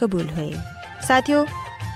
ਕਬੂਲ 0.00 0.30
ਹੋਏ 0.30 0.52
ਸਾਥਿਓ 1.08 1.44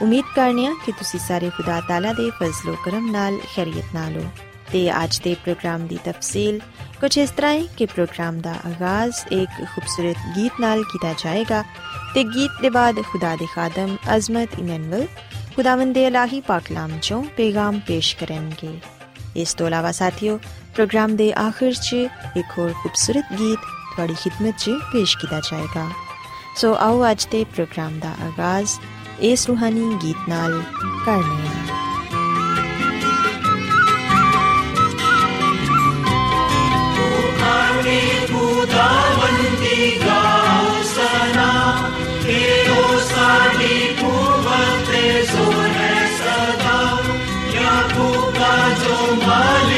ਉਮੀਦ 0.03 0.25
ਕਰਨੀਆ 0.35 0.73
ਕਿ 0.87 0.93
ਤੁਸੀਂ 0.93 1.21
ਸਾਰੇ 1.21 1.51
ਖੁਦਾ 1.51 1.81
ਤਾਲਾ 1.89 2.13
ਦੇ 2.13 2.31
ਫਜ਼ਲੋ 2.33 2.77
ਕਰਮ 2.85 3.11
ਨਾਲ 3.11 3.39
ਖੈਰੀਅਤ 3.55 3.95
ਨਾਲ 3.95 4.17
ਹੋ 4.17 4.29
ਤੇ 4.73 4.91
ਅੱਜ 4.95 5.19
ਦੇ 5.21 5.35
ਪ੍ਰੋਗਰਾਮ 5.35 5.87
ਦੀ 5.87 5.99
ਤਫਸੀਲ 6.05 6.61
ਕੁਝ 7.01 7.17
ਇਸ 7.19 7.31
ਤਰ੍ਹਾਂ 7.31 7.53
ਹੈ 7.53 7.63
ਕਿ 7.77 7.87
ਪ੍ਰੋਗਰਾਮ 7.87 8.41
ਦਾ 8.41 8.55
ਆਗਾਜ਼ 8.67 9.17
ਇੱਕ 9.33 9.65
ਖੂਬਸੂਰਤ 9.65 10.17
ਗੀਤ 10.37 10.61
ਨਾਲ 10.61 10.83
ਕੀਤਾ 10.83 11.13
ਜਾਏਗਾ 11.25 11.63
ਤੇ 12.15 12.25
ਗੀਤ 12.27 12.61
ਦੇ 12.63 12.71
ਬਾਅਦ 12.71 13.03
ਖੁਦਾ 13.03 13.35
ਦੇ 13.37 13.47
ਖਾਦਮ 13.47 13.97
ਅਜ਼ਮਤ 14.17 14.59
ਇਮਨੁਅਲ 14.59 15.07
ਖੁਦਾਵੰਦ 15.57 15.95
ਦੇ 15.95 16.07
ਇਲਾਹੀ 16.07 16.41
ਪਾਕਲਾਮ 16.41 16.99
ਚੋਂ 16.99 17.23
ਪੈਗਾਮ 17.37 17.81
ਪੇਸ਼ 17.87 18.15
ਕਰਨਗੇ 18.17 18.79
ਇਸ 19.37 19.55
ਤੋਂ 19.55 19.67
ਇਲਾਵਾ 19.67 19.93
ਸਾਥੀਓ 19.93 20.39
ਪ੍ਰੋਗਰਾਮ 20.75 21.17
ਦੇ 21.17 21.33
ਆਖਿਰ 21.39 21.73
'ਚ 21.75 21.95
ਇੱਕ 22.37 22.59
ਹੋਰ 22.59 22.73
ਖੂਬਸੂਰਤ 22.73 23.33
ਗੀਤ 23.33 23.59
ਤੁਹਾਡੀ 23.97 24.15
ਖidmat 24.15 24.59
'ਚ 24.59 24.79
ਪੇਸ਼ 24.93 25.17
ਕੀਤਾ 25.19 25.41
ਜਾਏਗਾ 25.41 25.89
ਸੋ 26.61 26.77
ਆਓ 26.81 27.11
ਅੱਜ 27.11 27.27
ਦੇ 27.31 27.45
ਪ੍ਰੋਗਰਾਮ 27.45 27.99
ਦਾ 27.99 28.09
ਆਗਾਜ਼ 28.09 28.71
ਇਸ 29.21 29.47
ਰੂਹਾਨੀ 29.47 29.99
ਗੀਤ 30.03 30.17
ਨਾਲ 30.29 30.63
ਕਰਨੇ 31.07 31.49
ਆ 31.49 31.79
ਖੁਦਾਵੰਦੀ 38.33 40.01
ਗਾਓ 40.07 40.83
ਸਨਾ 40.83 41.53
ਕਿ 42.27 42.71
ਉਹ 42.71 42.99
ਸਾਡੀ 43.01 43.95
ਕੂਵਤ 44.01 44.91
ਤੇ 44.91 45.23
ਜ਼ੋਰ 45.23 45.67
ਹੈ 45.67 46.11
ਸਦਾ। 46.19 46.99
ਯਾਕੂਬ 47.55 48.35
ਦਾ 48.35 48.69
ਜੋ 48.85 49.17
ਮਾਲਿਕ 49.27 49.78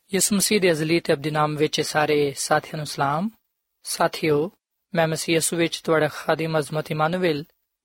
ਯਿਸੂ 0.14 0.36
ਮਸੀਹ 0.36 0.60
ਦੇ 0.60 0.70
ਅਜ਼ਲੀ 0.70 1.00
ਤੇ 1.00 1.12
ਅਬਦੀ 1.12 1.30
ਨਾਮ 1.30 1.56
ਵਿੱਚ 1.56 1.80
ਸਾਰੇ 1.80 2.32
ਸਾਥੀਆਂ 2.36 2.76
ਨੂੰ 2.76 2.86
ਸਲਾਮ 2.86 3.30
ਸਾਥਿਓ 3.84 4.50
ਮੈਂ 4.94 5.08
ਮਸੀਹ 5.08 5.34
ਯਿਸੂ 5.34 5.56
ਵਿੱਚ 5.56 5.80
ਤੁਹਾਡਾ 5.80 6.08
ਖਾਦਮ 6.08 6.58
ਅਜ਼ਮਤ 6.58 6.90
ਇਮਾਨੁਅਲ 6.90 7.44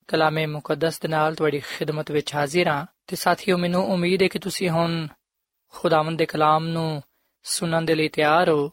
ਕਲਾਮੇ 0.10 0.46
ਮੁਕੱਦਸ 0.46 1.00
ਦੇ 1.00 1.08
ਨਾਲ 1.08 1.36
ਤੁਹਾਡੀ 1.36 1.60
ਖਿਦਮਤ 1.60 2.12
ਵਿੱਚ 2.12 2.36
ਹਾਜ਼ਰ 2.36 2.68
ਹਾਂ 2.68 2.86
ਤੇ 3.08 3.16
ਸਾਥੀਓ 3.16 3.58
ਮੈਨੂੰ 3.58 3.84
ਉਮੀਦ 3.86 4.24
ਹੈ 4.24 4.28
ਕਿ 4.28 4.40
ਤੁਸੀਂ 4.40 4.70
ਹੁਣ 4.70 5.08
ਖੁਦਾਵੰਦ 5.74 6.18
ਦੇ 6.18 6.26
ਕਲਾਮ 6.26 6.68
ਨੂੰ 6.68 7.02
ਸੁਣਨ 7.46 7.86
ਦੇ 7.86 7.96
ਲਈ 7.96 8.08
ਤਿਆਰ 8.08 8.50
ਹੋ 8.50 8.72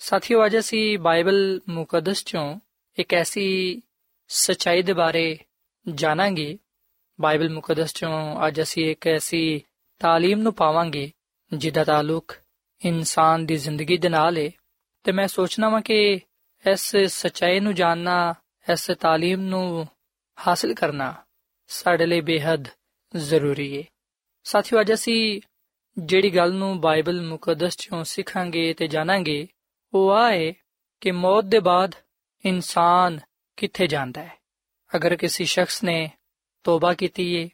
ਸਾਥੀਓ 0.00 0.44
ਅੱਜ 0.46 0.58
ਅਸੀਂ 0.58 0.98
ਬਾਈਬਲ 0.98 1.60
ਮੁਕੱਦਸ 1.68 2.24
ਚੋਂ 2.24 2.58
ਇੱਕ 2.98 3.14
ਐਸੀ 3.14 3.82
ਸਚਾਈ 4.30 4.82
ਦੇ 4.82 4.92
ਬਾਰੇ 4.92 5.38
ਜਾਣਾਂਗੇ 5.86 6.58
ਬਾਈਬਲ 7.18 7.50
ਮੁਕੱਦਸ 7.50 7.94
ਚੋਂ 7.94 8.46
ਅੱਜ 8.46 8.60
ਅਸੀਂ 8.62 8.90
ਇੱਕ 8.90 9.06
ਐਸੀ 9.06 9.62
تعلیم 10.00 10.36
ਨੂੰ 10.36 10.52
ਪਾਵਾਂਗੇ 10.54 11.10
ਜਿਹਦਾ 11.52 11.84
ਤਾਲੁਕ 11.84 12.32
ਇਨਸਾਨ 12.85 13.45
ਦੀ 13.45 13.55
ਜ਼ਿੰਦਗੀ 13.55 13.97
ਦੇ 13.97 14.09
ਨਾਲ 14.09 14.37
ਹੈ 14.37 14.49
ਤੇ 15.03 15.11
ਮੈਂ 15.11 15.27
ਸੋਚਣਾ 15.27 15.69
ਵਾਂ 15.69 15.81
ਕਿ 15.81 16.19
ਇਸ 16.71 16.95
ਸਚਾਈ 16.95 17.59
ਨੂੰ 17.59 17.75
ਜਾਣਨਾ, 17.75 18.33
ਇਸ 18.71 18.91
تعلیم 18.91 19.39
ਨੂੰ 19.39 19.87
ਹਾਸਲ 20.47 20.73
ਕਰਨਾ 20.73 21.13
ਸਾਡੇ 21.67 22.05
ਲਈ 22.05 22.21
ਬੇहद 22.21 22.67
ਜ਼ਰੂਰੀ 23.15 23.77
ਹੈ 23.77 23.83
ਸਾਥੀਓ, 24.43 24.81
ਅੱਜ 24.81 24.93
ਅਸੀਂ 24.93 25.41
ਜਿਹੜੀ 25.97 26.35
ਗੱਲ 26.35 26.53
ਨੂੰ 26.53 26.81
ਬਾਈਬਲ 26.81 27.21
ਮੁਕੱਦਸ 27.21 27.77
ਚੋਂ 27.77 28.03
ਸਿੱਖਾਂਗੇ 28.03 28.73
ਤੇ 28.73 28.87
ਜਾਣਾਂਗੇ, 28.87 29.47
ਉਹ 29.93 30.11
ਆਏ 30.11 30.53
ਕਿ 31.01 31.11
ਮੌਤ 31.11 31.45
ਦੇ 31.45 31.59
ਬਾਅਦ 31.59 31.95
ਇਨਸਾਨ 32.45 33.19
ਕਿੱਥੇ 33.57 33.87
ਜਾਂਦਾ 33.87 34.23
ਹੈ। 34.23 34.37
ਅਗਰ 34.95 35.15
ਕਿਸੇ 35.15 35.45
ਸ਼ਖਸ 35.45 35.83
ਨੇ 35.83 36.11
ਤੋਬਾ 36.63 36.93
ਕੀਤੀ 36.93 37.43
ਹੈ 37.43 37.49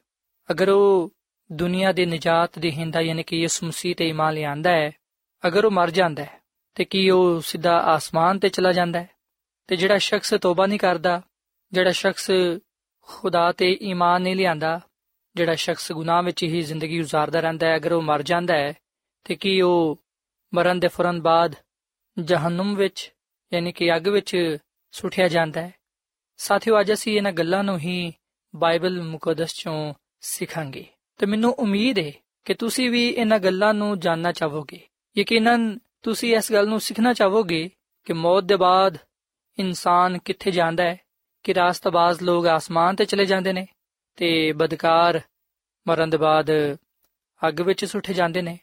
ਅਗਰ 0.51 0.69
ਉਹ 0.69 1.13
ਦੁਨੀਆ 1.51 1.91
ਦੇ 1.91 2.05
ਨਜਾਤ 2.05 2.59
ਦੇ 2.59 2.71
ਹਿੰਦਾ 2.71 3.01
ਯਾਨੀ 3.01 3.23
ਕਿ 3.23 3.37
ਯਿਸੂ 3.37 3.67
ਮਸੀਹ 3.67 3.95
ਤੇ 3.95 4.07
ਈਮਾਨ 4.09 4.33
ਲਿਆਂਦਾ 4.33 4.71
ਹੈ 4.71 4.91
ਅਗਰ 5.47 5.65
ਉਹ 5.65 5.71
ਮਰ 5.71 5.91
ਜਾਂਦਾ 5.91 6.23
ਹੈ, 6.23 6.41
ਤੇ 6.75 6.85
ਕੀ 6.85 7.09
ਉਹ 7.09 7.41
ਸਿੱਧਾ 7.41 7.77
ਆਸਮਾਨ 7.77 8.39
ਤੇ 8.39 8.49
ਚਲਾ 8.49 8.71
ਜਾਂਦਾ 8.71 9.01
ਹੈ? 9.01 9.09
ਤੇ 9.67 9.75
ਜਿਹੜਾ 9.75 9.97
ਸ਼ਖਸ 9.97 10.33
ਤੋਬਾ 10.41 10.65
ਨਹੀਂ 10.65 10.79
ਕਰਦਾ, 10.79 11.21
ਜਿਹੜਾ 11.71 11.91
ਸ਼ਖਸ 11.91 12.31
ਖੁਦਾ 13.01 13.51
ਤੇ 13.51 13.77
ਈਮਾਨ 13.81 14.21
ਨਹੀਂ 14.21 14.35
ਲਿਆਂਦਾ, 14.35 14.81
ਜਿਹੜਾ 15.35 15.55
ਸ਼ਖਸ 15.55 15.91
ਗੁਨਾਹ 15.91 16.23
ਵਿੱਚ 16.23 16.43
ਹੀ 16.43 16.61
ਜ਼ਿੰਦਗੀ 16.61 17.01
گزارਦਾ 17.01 17.39
ਰਹਿੰਦਾ 17.39 17.67
ਹੈ, 17.67 17.75
ਅਗਰ 17.75 17.91
ਉਹ 17.91 18.01
ਮਰ 18.01 18.21
ਜਾਂਦਾ 18.21 18.53
ਹੈ, 18.53 18.73
ਤੇ 19.23 19.35
ਕੀ 19.35 19.61
ਉਹ 19.61 20.03
ਮਰਨ 20.53 20.79
ਦੇ 20.79 20.87
ਫੌਰਨ 20.87 21.21
ਬਾਅਦ 21.21 21.55
ਜਹਨਮ 22.19 22.75
ਵਿੱਚ, 22.75 23.13
ਯਾਨੀ 23.53 23.71
ਕਿ 23.71 23.95
ਅੱਗ 23.95 24.07
ਵਿੱਚ 24.07 24.57
ਸੁੱਟਿਆ 24.91 25.27
ਜਾਂਦਾ 25.27 25.61
ਹੈ? 25.61 25.73
ਸਾਥੀਓ, 26.37 26.79
ਅੱਜ 26.79 26.93
ਅਸੀਂ 26.93 27.17
ਇਹਨਾਂ 27.17 27.31
ਗੱਲਾਂ 27.31 27.63
ਨੂੰ 27.63 27.79
ਹੀ 27.79 28.13
ਬਾਈਬਲ 28.55 29.01
ਮੁਕੱਦਸ 29.01 29.53
ਚੋਂ 29.53 29.93
ਸਿੱਖਾਂਗੇ। 30.21 30.85
ਤੇ 31.17 31.25
ਮੈਨੂੰ 31.25 31.53
ਉਮੀਦ 31.53 31.99
ਹੈ 31.99 32.11
ਕਿ 32.45 32.53
ਤੁਸੀਂ 32.53 32.89
ਵੀ 32.89 33.09
ਇਹਨਾਂ 33.09 33.39
ਗੱਲਾਂ 33.39 33.73
ਨੂੰ 33.73 33.99
ਜਾਨਣਾ 33.99 34.31
ਚਾਹੋਗੇ। 34.31 34.87
ਯਕੀਨਨ 35.16 35.78
ਤੁਸੀਂ 36.02 36.34
ਇਸ 36.36 36.52
ਗੱਲ 36.52 36.68
ਨੂੰ 36.68 36.80
ਸਿੱਖਣਾ 36.80 37.12
ਚਾਹੋਗੇ 37.12 37.68
ਕਿ 38.06 38.12
ਮੌਤ 38.12 38.44
ਦੇ 38.44 38.56
ਬਾਅਦ 38.56 38.96
ਇਨਸਾਨ 39.58 40.18
ਕਿੱਥੇ 40.18 40.50
ਜਾਂਦਾ 40.50 40.84
ਹੈ 40.84 40.96
ਕਿ 41.44 41.54
ਰਾਸਤਬਾਜ਼ 41.54 42.22
ਲੋਕ 42.22 42.46
ਆਸਮਾਨ 42.46 42.96
ਤੇ 42.96 43.04
ਚਲੇ 43.04 43.24
ਜਾਂਦੇ 43.24 43.52
ਨੇ 43.52 43.66
ਤੇ 44.18 44.30
ਬਦਕਾਰ 44.52 45.20
ਮਰਨ 45.86 46.10
ਦੇ 46.10 46.16
ਬਾਅਦ 46.16 46.50
ਅੱਗ 47.42 47.60
ਵਿੱਚ 47.60 47.84
ਸੁੱਟੇ 47.84 48.14
ਜਾਂਦੇ 48.14 48.42
ਨੇ 48.42 48.58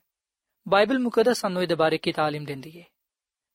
ਬਾਈਬਲ 0.65 0.99
ਮੁਕੱਦਸ 0.99 1.39
ਸਾਨੂੰ 1.39 1.61
ਇਹਦੇ 1.61 1.75
ਬਾਰੇ 1.75 1.97
ਕੀ 1.97 2.11
تعلیم 2.11 2.45
ਦਿੰਦੀ 2.45 2.79
ਹੈ 2.79 2.85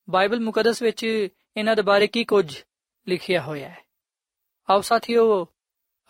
ਬਾਈਬਲ 0.08 0.40
ਮੁਕੱਦਸ 0.40 0.82
ਵਿੱਚ 0.82 1.04
ਇਹਨਾਂ 1.04 1.74
ਦੇ 1.76 1.82
ਬਾਰੇ 1.82 2.06
ਕੀ 2.06 2.24
ਕੁਝ 2.24 2.46
ਲਿਖਿਆ 3.06 3.40
ਹੋਇਆ 3.42 3.68
ਹੈ 3.68 3.82
ਆਓ 4.68 4.80
ਸਾਥੀਓ 4.80 5.46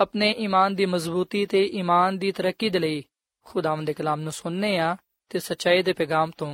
ਆਪਣੇ 0.00 0.30
ਈਮਾਨ 0.38 0.74
ਦੀ 0.74 0.86
ਮਜ਼ਬੂਤੀ 0.86 1.44
ਤੇ 1.46 1.64
ਈਮਾਨ 1.72 2.18
ਦੀ 2.18 2.32
ਤਰੱਕੀ 2.32 2.70
ਦੇ 2.70 2.78
ਲਈ 2.78 3.02
ਖੁਦਾਵੰਦ 3.46 3.86
ਦੇ 3.86 3.92
ਕਲਾਮ 3.92 4.20
ਨੂੰ 4.20 4.32
ਸੁਣਨੇ 4.32 4.78
ਆ 4.78 4.96
ਤੇ 5.30 5.38
ਸੱਚਾਈ 5.38 5.82
ਦੇ 5.82 5.92
ਪੈਗਾਮ 5.92 6.30
ਤੋਂ 6.30 6.52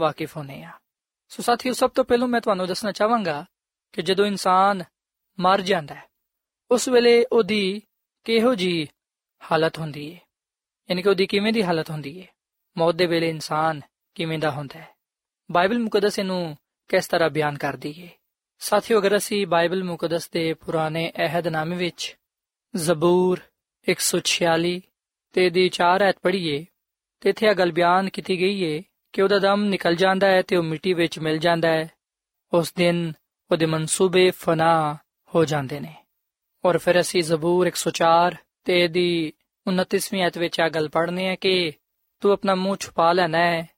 ਵਾਕਿਫ 0.00 0.36
ਹੋਣੇ 0.36 0.62
ਆ 0.62 0.70
ਸੋ 1.28 1.42
ਸਾਥੀਓ, 1.42 1.72
ਸਭ 1.72 1.90
ਤੋਂ 1.90 2.04
ਪਹਿਲਾਂ 2.04 2.28
ਮੈਂ 2.28 2.40
ਤੁਹਾਨੂੰ 2.40 2.66
ਦੱਸਣਾ 2.66 2.92
ਚਾਹਾਂਗਾ 2.92 3.44
ਕਿ 3.92 4.02
ਜਦੋਂ 4.02 4.26
ਇਨਸਾਨ 4.26 4.84
ਮਰ 5.40 5.60
ਜਾਂਦਾ 5.60 5.94
ਹੈ, 5.94 6.04
ਉਸ 6.70 6.88
ਵੇਲੇ 6.88 7.24
ਉਹਦੀ 7.32 7.82
ਕਿਹੋ 8.24 8.54
ਜੀ 8.54 8.88
ਹਾਲਤ 9.52 9.78
ਹੁੰਦੀ 9.78 10.14
ਹੈ? 10.14 10.20
ਯਾਨੀ 10.90 11.02
ਕਿ 11.02 11.08
ਉਹਦੀ 11.08 11.26
ਕਿਵੇਂ 11.26 11.52
ਦੀ 11.52 11.62
ਹਾਲਤ 11.62 11.90
ਹੁੰਦੀ 11.90 12.22
ਹੈ? 12.22 12.26
ਮੌਤ 12.76 12.94
ਦੇ 12.94 13.06
ਵੇਲੇ 13.06 13.28
ਇਨਸਾਨ 13.28 13.80
ਕਿਵੇਂ 14.14 14.38
ਦਾ 14.38 14.50
ਹੁੰਦਾ 14.50 14.78
ਹੈ? 14.78 14.94
ਬਾਈਬਲ 15.52 15.78
ਮੁਕੱਦਸ 15.78 16.18
ਇਹਨੂੰ 16.18 16.56
ਕਿਸ 16.88 17.06
ਤਰ੍ਹਾਂ 17.06 17.30
ਬਿਆਨ 17.30 17.58
ਕਰਦੀ 17.58 18.02
ਹੈ? 18.02 18.08
ਸਾਥੀਓ, 18.58 18.98
ਅਗਰ 18.98 19.16
ਅਸੀਂ 19.16 19.46
ਬਾਈਬਲ 19.46 19.84
ਮੁਕੱਦਸ 19.84 20.30
ਦੇ 20.30 20.54
ਪੁਰਾਣੇ 20.54 21.12
ਅਹਿਦਨਾਮੇ 21.16 21.76
ਵਿੱਚ 21.76 22.16
ਜ਼ਬੂਰ 22.76 23.40
146 23.88 24.80
ਤੇ 25.32 25.50
ਦੀ 25.50 25.70
4 25.72 26.02
ਐਤ 26.02 26.18
ਪੜ੍ਹੀਏ, 26.22 26.66
ਤੇ 27.20 27.30
ਇੱਥੇ 27.30 27.46
ਇਹ 27.46 27.54
ਗੱਲ 27.54 27.72
ਬਿਆਨ 27.72 28.08
ਕੀਤੀ 28.08 28.40
ਗਈ 28.40 28.58
ਹੈ 28.64 28.82
ਕਿ 29.16 29.22
ਉਹਦਾ 29.22 29.38
ਦਮ 29.38 29.64
ਨਿਕਲ 29.64 29.94
ਜਾਂਦਾ 29.94 30.26
ਹੈ 30.26 30.42
ਤੇ 30.42 30.56
ਉਹ 30.56 30.62
ਮਿੱਟੀ 30.62 30.92
ਵਿੱਚ 30.92 31.18
ਮਿਲ 31.18 31.38
ਜਾਂਦਾ 31.38 31.68
ਹੈ। 31.68 31.90
ਉਸ 32.52 32.72
ਦਿਨ 32.72 33.12
ਉਹਦੇ 33.50 33.66
ਮਨਸੂਬੇ 33.66 34.30
ਫਨਾ 34.30 34.96
ਹੋ 35.34 35.44
ਜਾਂਦੇ 35.44 35.80
ਨੇ। 35.80 36.04
ਔਰ 36.64 36.78
ਫਿਰ 36.78 37.00
ਅਸੀਂ 37.00 37.22
ਜ਼ਬੂਰ 37.22 37.66
104 37.66 38.36
ਤੇ 38.64 38.88
ਦੀ 38.88 39.32
29ਵੀਂ 39.68 40.22
ਐਤ 40.22 40.38
ਵਿੱਚ 40.38 40.58
ਇਹ 40.58 40.70
ਗੱਲ 40.70 40.88
ਪੜ੍ਹਨੇ 40.88 41.26
ਹੈ 41.26 41.34
ਕਿ 41.34 41.72
ਤੂੰ 42.20 42.32
ਆਪਣਾ 42.32 42.54
ਮੂੰਹ 42.54 42.76
ਛੁਪਾ 42.76 43.12
ਲੈਣਾ 43.12 43.38
ਹੈ 43.38 43.68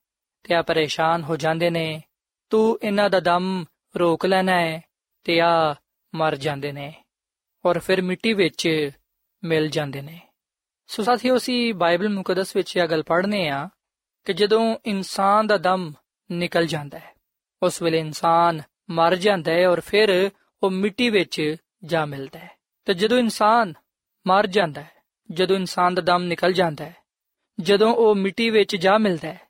ਤੇ 0.43 0.55
ਆ 0.55 0.61
ਪਰੇਸ਼ਾਨ 0.61 1.23
ਹੋ 1.23 1.35
ਜਾਂਦੇ 1.35 1.69
ਨੇ। 1.69 2.03
ਤੂੰ 2.49 2.79
ਇਹਨਾਂ 2.83 3.09
ਦਾ 3.09 3.19
ਦਮ 3.19 3.65
ਰੋਕ 3.99 4.25
ਲੈਣਾ 4.25 4.61
ਹੈ 4.61 4.81
ਤੇ 5.23 5.41
ਆ 5.41 5.75
ਮਰ 6.15 6.35
ਜਾਂਦੇ 6.35 6.71
ਨੇ। 6.71 7.03
ਔਰ 7.65 7.79
ਫਿਰ 7.79 8.01
ਮਿੱਟੀ 8.01 8.33
ਵਿੱਚ 8.33 8.89
ਮਿਲ 9.43 9.69
ਜਾਂਦੇ 9.69 10.01
ਨੇ। 10.01 10.19
ਸੋ 10.87 11.03
ਸਾਥੀਓ 11.03 11.37
ਅਸੀਂ 11.37 11.73
ਬਾਈਬਲ 11.73 12.09
ਮੁਕੱਦਸ 12.09 12.55
ਵਿੱਚ 12.55 12.77
ਇਹ 12.77 12.87
ਗੱਲ 12.87 13.03
ਪੜ੍ਹਨੇ 13.03 13.49
ਆ 13.49 13.69
ਕਿ 14.25 14.33
ਜਦੋਂ 14.33 14.77
ਇਨਸਾਨ 14.85 15.47
ਦਾ 15.47 15.57
ਦਮ 15.57 15.93
ਨਿਕਲ 16.31 16.65
ਜਾਂਦਾ 16.65 16.99
ਹੈ, 16.99 17.13
ਉਸ 17.63 17.81
ਵੇਲੇ 17.81 17.99
ਇਨਸਾਨ 17.99 18.61
ਮਰ 18.89 19.15
ਜਾਂਦਾ 19.15 19.51
ਹੈ 19.51 19.69
ਔਰ 19.69 19.79
ਫਿਰ 19.79 20.31
ਉਹ 20.63 20.71
ਮਿੱਟੀ 20.71 21.09
ਵਿੱਚ 21.09 21.55
ਜਾ 21.83 22.05
ਮਿਲਦਾ 22.05 22.39
ਹੈ। 22.39 22.51
ਤੇ 22.85 22.93
ਜਦੋਂ 22.93 23.19
ਇਨਸਾਨ 23.19 23.73
ਮਰ 24.27 24.47
ਜਾਂਦਾ 24.47 24.81
ਹੈ, 24.81 24.91
ਜਦੋਂ 25.31 25.55
ਇਨਸਾਨ 25.55 25.95
ਦਾ 25.95 26.01
ਦਮ 26.01 26.23
ਨਿਕਲ 26.23 26.53
ਜਾਂਦਾ 26.53 26.85
ਹੈ, 26.85 26.95
ਜਦੋਂ 27.59 27.93
ਉਹ 27.93 28.15
ਮਿੱਟੀ 28.15 28.49
ਵਿੱਚ 28.49 28.75
ਜਾ 28.75 28.97
ਮਿਲਦਾ 28.97 29.33
ਹੈ, 29.33 29.41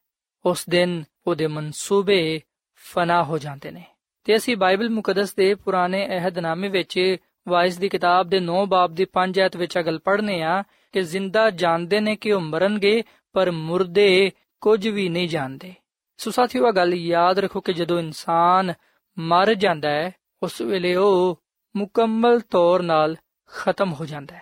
ਉਸ 0.45 0.65
ਦਿਨ 0.69 1.03
ਉਹਦੇ 1.27 1.47
ਮਨਸੂਬੇ 1.47 2.41
ਫਨਾ 2.75 3.23
ਹੋ 3.23 3.38
ਜਾਂਦੇ 3.38 3.71
ਨੇ। 3.71 3.83
ਤੇ 4.23 4.35
ਅਸੀਂ 4.35 4.57
ਬਾਈਬਲ 4.57 4.89
ਮੁਕੱਦਸ 4.89 5.35
ਦੇ 5.35 5.55
ਪੁਰਾਣੇ 5.55 6.07
ਅਹਿਦਨਾਮੇ 6.07 6.67
ਵਿੱਚ 6.67 7.15
ਵਾਇਸ 7.47 7.77
ਦੀ 7.77 7.89
ਕਿਤਾਬ 7.89 8.29
ਦੇ 8.29 8.39
9 8.39 8.65
ਬਾਬ 8.67 8.93
ਦੀ 8.93 9.05
5 9.05 9.39
ਐਤ 9.39 9.57
ਵਿੱਚ 9.57 9.79
ਅਗਲ 9.79 9.99
ਪੜ੍ਹਨੇ 9.99 10.41
ਆ 10.41 10.63
ਕਿ 10.91 11.01
ਜ਼ਿੰਦਾ 11.01 11.49
ਜਾਣਦੇ 11.49 11.99
ਨੇ 11.99 12.15
ਕਿ 12.15 12.31
ਉਹ 12.31 12.41
ਮਰਨਗੇ 12.41 13.03
ਪਰ 13.33 13.51
ਮੁਰਦੇ 13.51 14.31
ਕੁਝ 14.61 14.87
ਵੀ 14.87 15.09
ਨਹੀਂ 15.09 15.29
ਜਾਣਦੇ। 15.29 15.73
ਸੋ 16.17 16.31
ਸਾਥੀਓ 16.31 16.67
ਇਹ 16.67 16.73
ਗੱਲ 16.73 16.93
ਯਾਦ 16.93 17.39
ਰੱਖੋ 17.39 17.61
ਕਿ 17.61 17.73
ਜਦੋਂ 17.73 17.99
ਇਨਸਾਨ 17.99 18.73
ਮਰ 19.19 19.53
ਜਾਂਦਾ 19.53 19.89
ਹੈ, 19.89 20.11
ਉਸ 20.43 20.61
ਵੇਲੇ 20.61 20.95
ਉਹ 20.95 21.43
ਮੁਕੰਮਲ 21.75 22.39
ਤੌਰ 22.39 22.81
ਨਾਲ 22.81 23.15
ਖਤਮ 23.47 23.93
ਹੋ 23.93 24.05
ਜਾਂਦਾ 24.05 24.35
ਹੈ। 24.35 24.41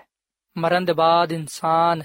ਮਰਨ 0.57 0.85
ਦੇ 0.85 0.93
ਬਾਅਦ 0.93 1.31
ਇਨਸਾਨ 1.31 2.03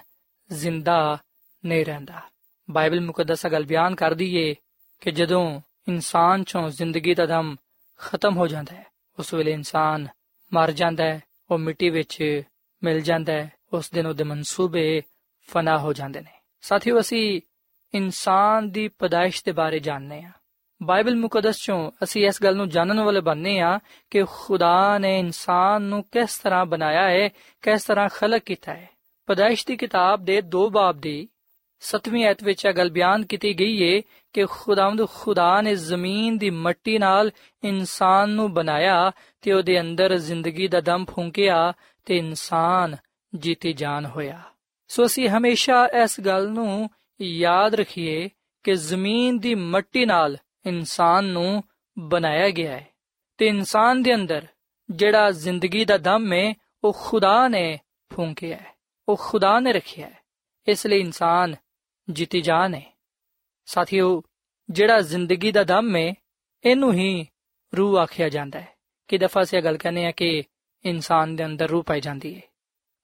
ਜ਼ਿੰਦਾ 0.52 1.18
ਨਹੀਂ 1.64 1.86
ਰਹਿੰਦਾ। 1.86 2.22
ਬਾਈਬਲ 2.70 3.00
ਮੁਕੱਦਸ 3.00 3.46
ਗੱਲ 3.46 3.64
ਬਿਆਨ 3.64 3.94
ਕਰਦੀ 3.94 4.36
ਏ 4.36 4.54
ਕਿ 5.00 5.10
ਜਦੋਂ 5.10 5.60
ਇਨਸਾਨ 5.88 6.44
ਚੋਂ 6.44 6.68
ਜ਼ਿੰਦਗੀ 6.68 7.14
ਦਾ 7.14 7.26
ਦਮ 7.26 7.56
ਖਤਮ 7.98 8.36
ਹੋ 8.36 8.46
ਜਾਂਦਾ 8.46 8.76
ਹੈ, 8.76 8.86
ਉਸ 9.18 9.34
ਵੇਲੇ 9.34 9.52
ਇਨਸਾਨ 9.52 10.08
ਮਰ 10.52 10.70
ਜਾਂਦਾ 10.70 11.04
ਹੈ, 11.04 11.22
ਉਹ 11.50 11.58
ਮਿੱਟੀ 11.58 11.90
ਵਿੱਚ 11.90 12.42
ਮਿਲ 12.84 13.00
ਜਾਂਦਾ 13.00 13.32
ਹੈ, 13.32 13.52
ਉਸ 13.72 13.90
ਦਿਨ 13.90 14.06
ਉਹਦੇ 14.06 14.24
ਮਨਸੂਬੇ 14.24 15.02
ਫਨਾ 15.48 15.78
ਹੋ 15.78 15.92
ਜਾਂਦੇ 15.92 16.20
ਨੇ। 16.20 16.40
ਸਾਥੀਓ, 16.60 17.00
ਅਸੀਂ 17.00 17.40
ਇਨਸਾਨ 17.94 18.70
ਦੀ 18.70 18.88
ਪਦਾਇਸ਼ 18.88 19.44
ਦੇ 19.44 19.52
ਬਾਰੇ 19.52 19.78
ਜਾਣਦੇ 19.78 20.22
ਹਾਂ। 20.22 20.32
ਬਾਈਬਲ 20.82 21.16
ਮੁਕੱਦਸ 21.16 21.56
ਚੋਂ 21.56 21.90
ਅਸੀਂ 22.02 22.26
ਇਸ 22.26 22.42
ਗੱਲ 22.42 22.56
ਨੂੰ 22.56 22.68
ਜਾਣਨ 22.68 23.00
ਵਾਲੇ 23.00 23.20
ਬਣਨੇ 23.20 23.60
ਆ 23.60 23.78
ਕਿ 24.10 24.24
ਖੁਦਾ 24.24 24.98
ਨੇ 24.98 25.18
ਇਨਸਾਨ 25.18 25.82
ਨੂੰ 25.82 26.02
ਕਿਸ 26.02 26.38
ਤਰ੍ਹਾਂ 26.38 26.66
ਬਣਾਇਆ 26.66 27.08
ਹੈ, 27.08 27.28
ਕਿਸ 27.62 27.84
ਤਰ੍ਹਾਂ 27.84 28.08
ਖਲਕ 28.08 28.42
ਕੀਤਾ 28.42 28.74
ਹੈ। 28.74 28.88
ਪਦਾਇਸ਼ 29.26 29.66
ਦੀ 29.66 29.76
ਕਿਤਾਬ 29.76 30.24
ਦੇ 30.24 30.42
2 30.42 30.70
ਬਾਬ 30.70 31.00
ਦੀ 31.00 31.28
7ਵੀਂ 31.80 32.24
ਐਤ 32.24 32.44
ਵਿੱਚ 32.44 32.64
ਇਹ 32.64 32.72
ਗੱਲ 32.72 32.90
ਬਿਆਨ 32.90 33.24
ਕੀਤੀ 33.24 33.54
ਗਈ 33.54 33.96
ਹੈ 33.96 34.02
ਕਿ 34.32 34.46
ਖੁਦਾਵੰਦ 34.50 35.08
ਖੁਦਾ 35.08 35.60
ਨੇ 35.60 35.74
ਜ਼ਮੀਨ 35.74 36.38
ਦੀ 36.38 36.50
ਮਿੱਟੀ 36.50 36.98
ਨਾਲ 36.98 37.30
ਇਨਸਾਨ 37.64 38.28
ਨੂੰ 38.28 38.54
ਬਣਾਇਆ 38.54 39.12
ਤੇ 39.40 39.52
ਉਹਦੇ 39.52 39.80
ਅੰਦਰ 39.80 40.18
ਜ਼ਿੰਦਗੀ 40.18 40.68
ਦਾ 40.68 40.80
ਦਮ 40.80 41.04
ਫੂੰਕਿਆ 41.04 41.72
ਤੇ 42.04 42.16
ਇਨਸਾਨ 42.16 42.96
ਜੀਤੀ 43.36 43.72
ਜਾਨ 43.72 44.06
ਹੋਇਆ। 44.06 44.40
ਸੋ 44.88 45.06
ਅਸੀਂ 45.06 45.28
ਹਮੇਸ਼ਾ 45.28 45.88
ਇਸ 46.02 46.20
ਗੱਲ 46.20 46.48
ਨੂੰ 46.48 46.90
ਯਾਦ 47.20 47.74
ਰੱਖੀਏ 47.74 48.30
ਕਿ 48.62 48.74
ਜ਼ਮੀਨ 48.74 49.38
ਦੀ 49.38 49.54
ਮਿੱਟੀ 49.54 50.06
ਨਾਲ 50.06 50.36
ਇਨਸਾਨ 50.66 51.24
ਨੂੰ 51.24 51.64
ਬਣਾਇਆ 51.98 52.50
ਗਿਆ 52.50 52.72
ਹੈ। 52.72 52.86
ਤੇ 53.38 53.46
ਇਨਸਾਨ 53.46 54.02
ਦੇ 54.02 54.14
ਅੰਦਰ 54.14 54.46
ਜਿਹੜਾ 54.90 55.30
ਜ਼ਿੰਦਗੀ 55.30 55.84
ਦਾ 55.84 55.96
ਦਮ 55.96 56.32
ਹੈ, 56.32 56.54
ਉਹ 56.84 56.96
ਖੁਦਾ 57.00 57.48
ਨੇ 57.48 57.80
ਫੂੰਕਿਆ 58.14 58.56
ਹੈ। 58.56 58.74
ਉਹ 59.08 59.16
ਖੁਦਾ 59.20 59.60
ਨੇ 59.60 59.72
ਰੱਖਿਆ 59.72 60.06
ਹੈ। 60.06 60.18
ਇਸ 60.68 60.86
ਲਈ 60.86 61.00
ਇਨਸਾਨ 61.00 61.56
ਜਿੱਤੀ 62.10 62.40
ਜਾਨ 62.40 62.74
ਹੈ। 62.74 62.98
ਸਾਥੀਓ, 63.66 64.22
ਜਿਹੜਾ 64.70 65.00
ਜ਼ਿੰਦਗੀ 65.00 65.52
ਦਾ 65.52 65.64
ਦਮ 65.64 65.96
ਹੈ, 65.96 66.14
ਇਹਨੂੰ 66.64 66.92
ਹੀ 66.92 67.26
ਰੂਹ 67.76 67.98
ਆਖਿਆ 67.98 68.28
ਜਾਂਦਾ 68.28 68.60
ਹੈ। 68.60 68.68
ਕਿ 69.08 69.18
ਦਫਾ 69.18 69.44
ਸੇ 69.44 69.60
ਗੱਲ 69.60 69.76
ਕਰਨੇ 69.76 70.06
ਆ 70.06 70.10
ਕਿ 70.10 70.42
ਇਨਸਾਨ 70.84 71.36
ਦੇ 71.36 71.44
ਅੰਦਰ 71.44 71.68
ਰੂਹ 71.68 71.82
ਪਾਈ 71.82 72.00
ਜਾਂਦੀ 72.00 72.36
ਹੈ। 72.36 72.40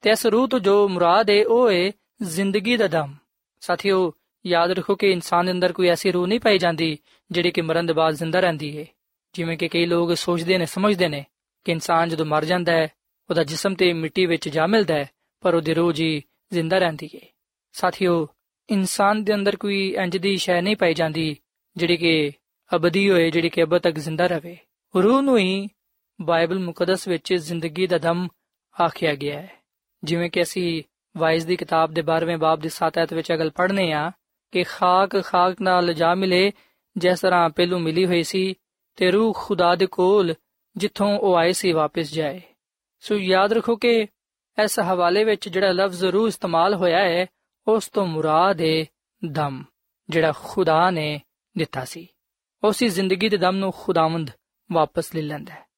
ਤੇ 0.00 0.10
ਇਸ 0.10 0.26
ਰੂਹ 0.26 0.48
ਤੋਂ 0.48 0.60
ਜੋ 0.60 0.88
ਮੁਰਾਦ 0.88 1.30
ਹੈ, 1.30 1.46
ਉਹ 1.46 1.72
ਹੈ 1.72 1.92
ਜ਼ਿੰਦਗੀ 2.22 2.76
ਦਾ 2.76 2.86
ਦਮ। 2.86 3.14
ਸਾਥੀਓ, 3.60 4.12
ਯਾਦ 4.46 4.70
ਰੱਖੋ 4.70 4.94
ਕਿ 4.94 5.10
ਇਨਸਾਨ 5.10 5.46
ਦੇ 5.46 5.52
ਅੰਦਰ 5.52 5.72
ਕੋਈ 5.72 5.88
ਐਸੀ 5.88 6.10
ਰੂਹ 6.10 6.26
ਨਹੀਂ 6.26 6.40
ਪਾਈ 6.40 6.58
ਜਾਂਦੀ, 6.58 6.98
ਜਿਹੜੀ 7.30 7.50
ਕਿ 7.50 7.60
ਮਰਨ 7.60 7.86
ਦੇ 7.86 7.92
ਬਾਅਦ 7.92 8.14
ਜ਼ਿੰਦਾ 8.14 8.40
ਰਹਿੰਦੀ 8.40 8.78
ਹੈ 8.78 8.86
ਜਿਵੇਂ 9.32 9.58
ਕਿ 9.58 9.68
ਕਈ 9.68 9.86
ਲੋਕ 9.86 10.14
ਸੋਚਦੇ 10.14 10.58
ਨੇ, 10.58 10.66
ਸਮਝਦੇ 10.66 11.08
ਨੇ 11.08 11.24
ਕਿ 11.64 11.72
ਇਨਸਾਨ 11.72 12.08
ਜਦੋਂ 12.08 12.26
ਮਰ 12.26 12.44
ਜਾਂਦਾ 12.44 12.72
ਹੈ, 12.72 12.88
ਉਹਦਾ 13.30 13.44
ਜਿਸਮ 13.44 13.74
ਤੇ 13.74 13.92
ਮਿੱਟੀ 13.92 14.26
ਵਿੱਚ 14.26 14.48
ਜਾ 14.48 14.66
ਮਿਲਦਾ 14.66 14.94
ਹੈ, 14.94 15.10
ਪਰ 15.40 15.54
ਉਹਦੀ 15.54 15.74
ਰੂਹ 15.74 15.92
ਜੀ 15.92 16.22
ਜ਼ਿੰਦਾ 16.52 16.78
ਰਹਿੰਦੀ 16.78 17.10
ਹੈ 17.14 17.20
ਸਾਥੀਓ, 17.72 18.28
ਇਨਸਾਨ 18.70 19.24
ਦੇ 19.24 19.34
ਅੰਦਰ 19.34 19.56
ਕੋਈ 19.56 19.94
ਇੰਜ 19.98 20.16
ਦੀ 20.16 20.36
ਸ਼ੈ 20.36 20.60
ਨਹੀਂ 20.60 20.76
ਪਾਈ 20.76 20.94
ਜਾਂਦੀ, 20.94 21.36
ਜਿਹੜੀ 21.76 21.96
ਕਿ 21.96 22.32
ਅਬਦੀ 22.76 23.10
ਹੋਏ, 23.10 23.30
ਜਿਹੜੀ 23.30 23.48
ਕਿ 23.48 23.62
ਅਬਦ 23.62 23.82
ਤੱਕ 23.82 23.98
ਜ਼ਿੰਦਾ 23.98 24.26
ਰਹੇ 24.26 24.56
ਰੂਹ 24.96 25.22
ਨੂੰ 25.22 25.38
ਹੀ 25.38 25.68
ਬਾਈਬਲ 26.20 26.58
ਮੁਕੱਦਸ 26.58 27.08
ਵਿੱਚ 27.08 27.34
ਜ਼ਿੰਦਗੀ 27.34 27.86
ਦਾ 27.86 27.98
ਦਮ 27.98 28.28
ਆਖਿਆ 28.84 29.14
ਗਿਆ 29.14 29.40
ਹੈ। 29.40 29.52
ਜਿਵੇਂ 30.04 30.30
ਕਿ 30.30 30.42
ਅਸੀਂ 30.42 30.82
ਵਾਇਸ 31.18 31.44
ਦੀ 31.44 31.56
ਕਿਤਾਬ 31.56 31.92
ਦੇ 31.92 32.02
12ਵੇਂ 32.02 32.38
ਬਾਬ 32.38 32.60
ਦੀ 32.60 32.68
7 32.68 32.98
ਐਤ 32.98 33.14
ਵਿੱਚ 33.14 33.32
ਅਗਲ 33.32 33.50
ਪੜ੍ਹਨੇ 33.50 33.92
ਆ 33.92 34.12
ਕਿ 34.52 34.62
ਖਾਕ 34.62 35.22
ਖਾਕ 35.24 35.60
ਨਾਲ 35.60 35.94
ਜਾ 35.94 36.14
ਮਿਲੇ, 36.14 36.52
ਜਿਸ 36.96 37.20
ਤਰ੍ਹਾਂ 37.20 37.50
ਪਹਿਲੂ 37.50 37.78
ਮਿਲੀ 37.78 38.06
ਹੋਈ 38.06 38.22
ਸੀ 38.22 38.54
ਤੇ 38.96 39.10
ਰੂਹ 39.10 39.34
ਖੁਦਾ 39.36 39.74
ਦੇ 39.74 39.86
ਕੋਲ 39.86 40.34
ਜਿੱਥੋਂ 40.76 41.18
ਉਹ 41.18 41.36
ਆਏ 41.36 41.52
ਸੀ 41.52 41.72
ਵਾਪਸ 41.72 42.12
ਜਾਏ। 42.12 42.40
ਸੋ 43.00 43.14
ਯਾਦ 43.14 43.52
ਰੱਖੋ 43.52 43.76
ਕਿ 43.76 44.06
ਇਸ 44.64 44.80
ਹਵਾਲੇ 44.80 45.24
ਵਿੱਚ 45.24 45.48
ਜਿਹੜਾ 45.48 45.72
ਲਫ਼ਜ਼ 45.72 46.04
ਰੂਹ 46.04 46.28
ਇਸਤੇਮਾਲ 46.28 46.74
ਹੋਇਆ 46.74 46.98
ਹੈ, 46.98 47.26
ਉਸ 47.68 47.88
ਤੋਂ 47.88 48.06
ਮੁਰਾਦ 48.06 48.60
ਹੈ 48.60 48.84
ਦਮ, 49.32 49.64
ਜਿਹੜਾ 50.08 50.32
ਖੁਦਾ 50.44 50.90
ਨੇ 50.90 51.22
ਦਿੱਤਾ 51.58 51.84
ਸੀ। 51.84 52.08
ਉਸੇ 52.64 52.88
ਜ਼ਿੰਦਗੀ 52.88 53.28
ਦੇ 53.28 53.36
ਦਮ 53.36 53.56
ਨੂੰ 53.56 53.72
ਖੁਦਾਵੰਦ 53.76 54.30
ਵਾਪਸ 54.72 55.14
ਲੈ 55.14 55.22
ਲੈਂਦਾ 55.22 55.54
ਹੈ। 55.54 55.68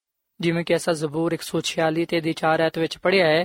ਜਿਵੇਂ 0.40 0.64
ਕਿ 0.64 0.74
ਐਸਾ 0.74 0.92
ਜ਼ਬੂਰ 0.92 1.32
146 1.32 2.04
ਤੇ 2.04 2.20
ਦੀ 2.20 2.32
4 2.32 2.60
ਐਤ 2.60 2.78
ਵਿੱਚ 2.78 2.98
ਪੜਿਆ 2.98 3.26
ਹੈ 3.26 3.44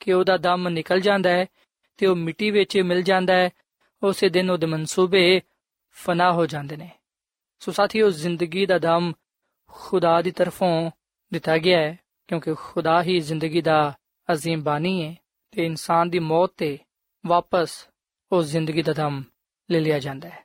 ਕਿ 0.00 0.12
ਉਹਦਾ 0.12 0.36
ਦਮ 0.36 0.68
ਨਿਕਲ 0.68 1.00
ਜਾਂਦਾ 1.00 1.30
ਹੈ 1.30 1.46
ਤੇ 1.96 2.06
ਉਹ 2.06 2.16
ਮਿੱਟੀ 2.16 2.50
ਵਿੱਚ 2.50 2.78
ਮਿਲ 2.78 3.02
ਜਾਂਦਾ 3.02 3.34
ਹੈ, 3.34 3.50
ਉਸੇ 4.02 4.28
ਦਿਨ 4.28 4.50
ਉਹਦੇ 4.50 4.66
ਮਨਸੂਬੇ 4.66 5.40
ਫਨਾ 5.90 6.32
ਹੋ 6.32 6.46
ਜਾਂਦੇ 6.46 6.76
ਨੇ। 6.76 6.90
ਸੋ 7.58 7.72
ਸਾਥੀਓ, 7.72 8.10
ਜ਼ਿੰਦਗੀ 8.10 8.66
ਦਾ 8.66 8.78
ਦਮ 8.78 9.12
ਖੁਦਾ 9.68 10.22
ਦੀ 10.22 10.30
ਤਰਫੋਂ 10.30 10.90
ਦਿੱਤਾ 11.32 11.58
ਗਿਆ 11.58 11.80
ਹੈ, 11.80 11.98
ਕਿਉਂਕਿ 12.28 12.54
ਖੁਦਾ 12.54 13.02
ਹੀ 13.02 13.20
ਜ਼ਿੰਦਗੀ 13.20 13.60
ਦਾ 13.60 13.94
ਅਜ਼ੀਮ 14.32 14.62
ਬਾਨੀ 14.62 15.04
ਹੈ 15.04 15.16
ਤੇ 15.50 15.66
ਇਨਸਾਨ 15.66 16.10
ਦੀ 16.10 16.18
ਮੌਤ 16.18 16.52
ਤੇ 16.56 16.78
ਵਾਪਸ 17.26 17.88
ਉਸ 18.32 18.46
ਜ਼ਿੰਦਗੀ 18.46 18.82
ਦਾ 18.82 18.92
ਦਮ 18.92 19.22
ਲੈ 19.70 19.80
ਲਿਆ 19.80 19.98
ਜਾਂਦਾ 19.98 20.28
ਹੈ। 20.28 20.44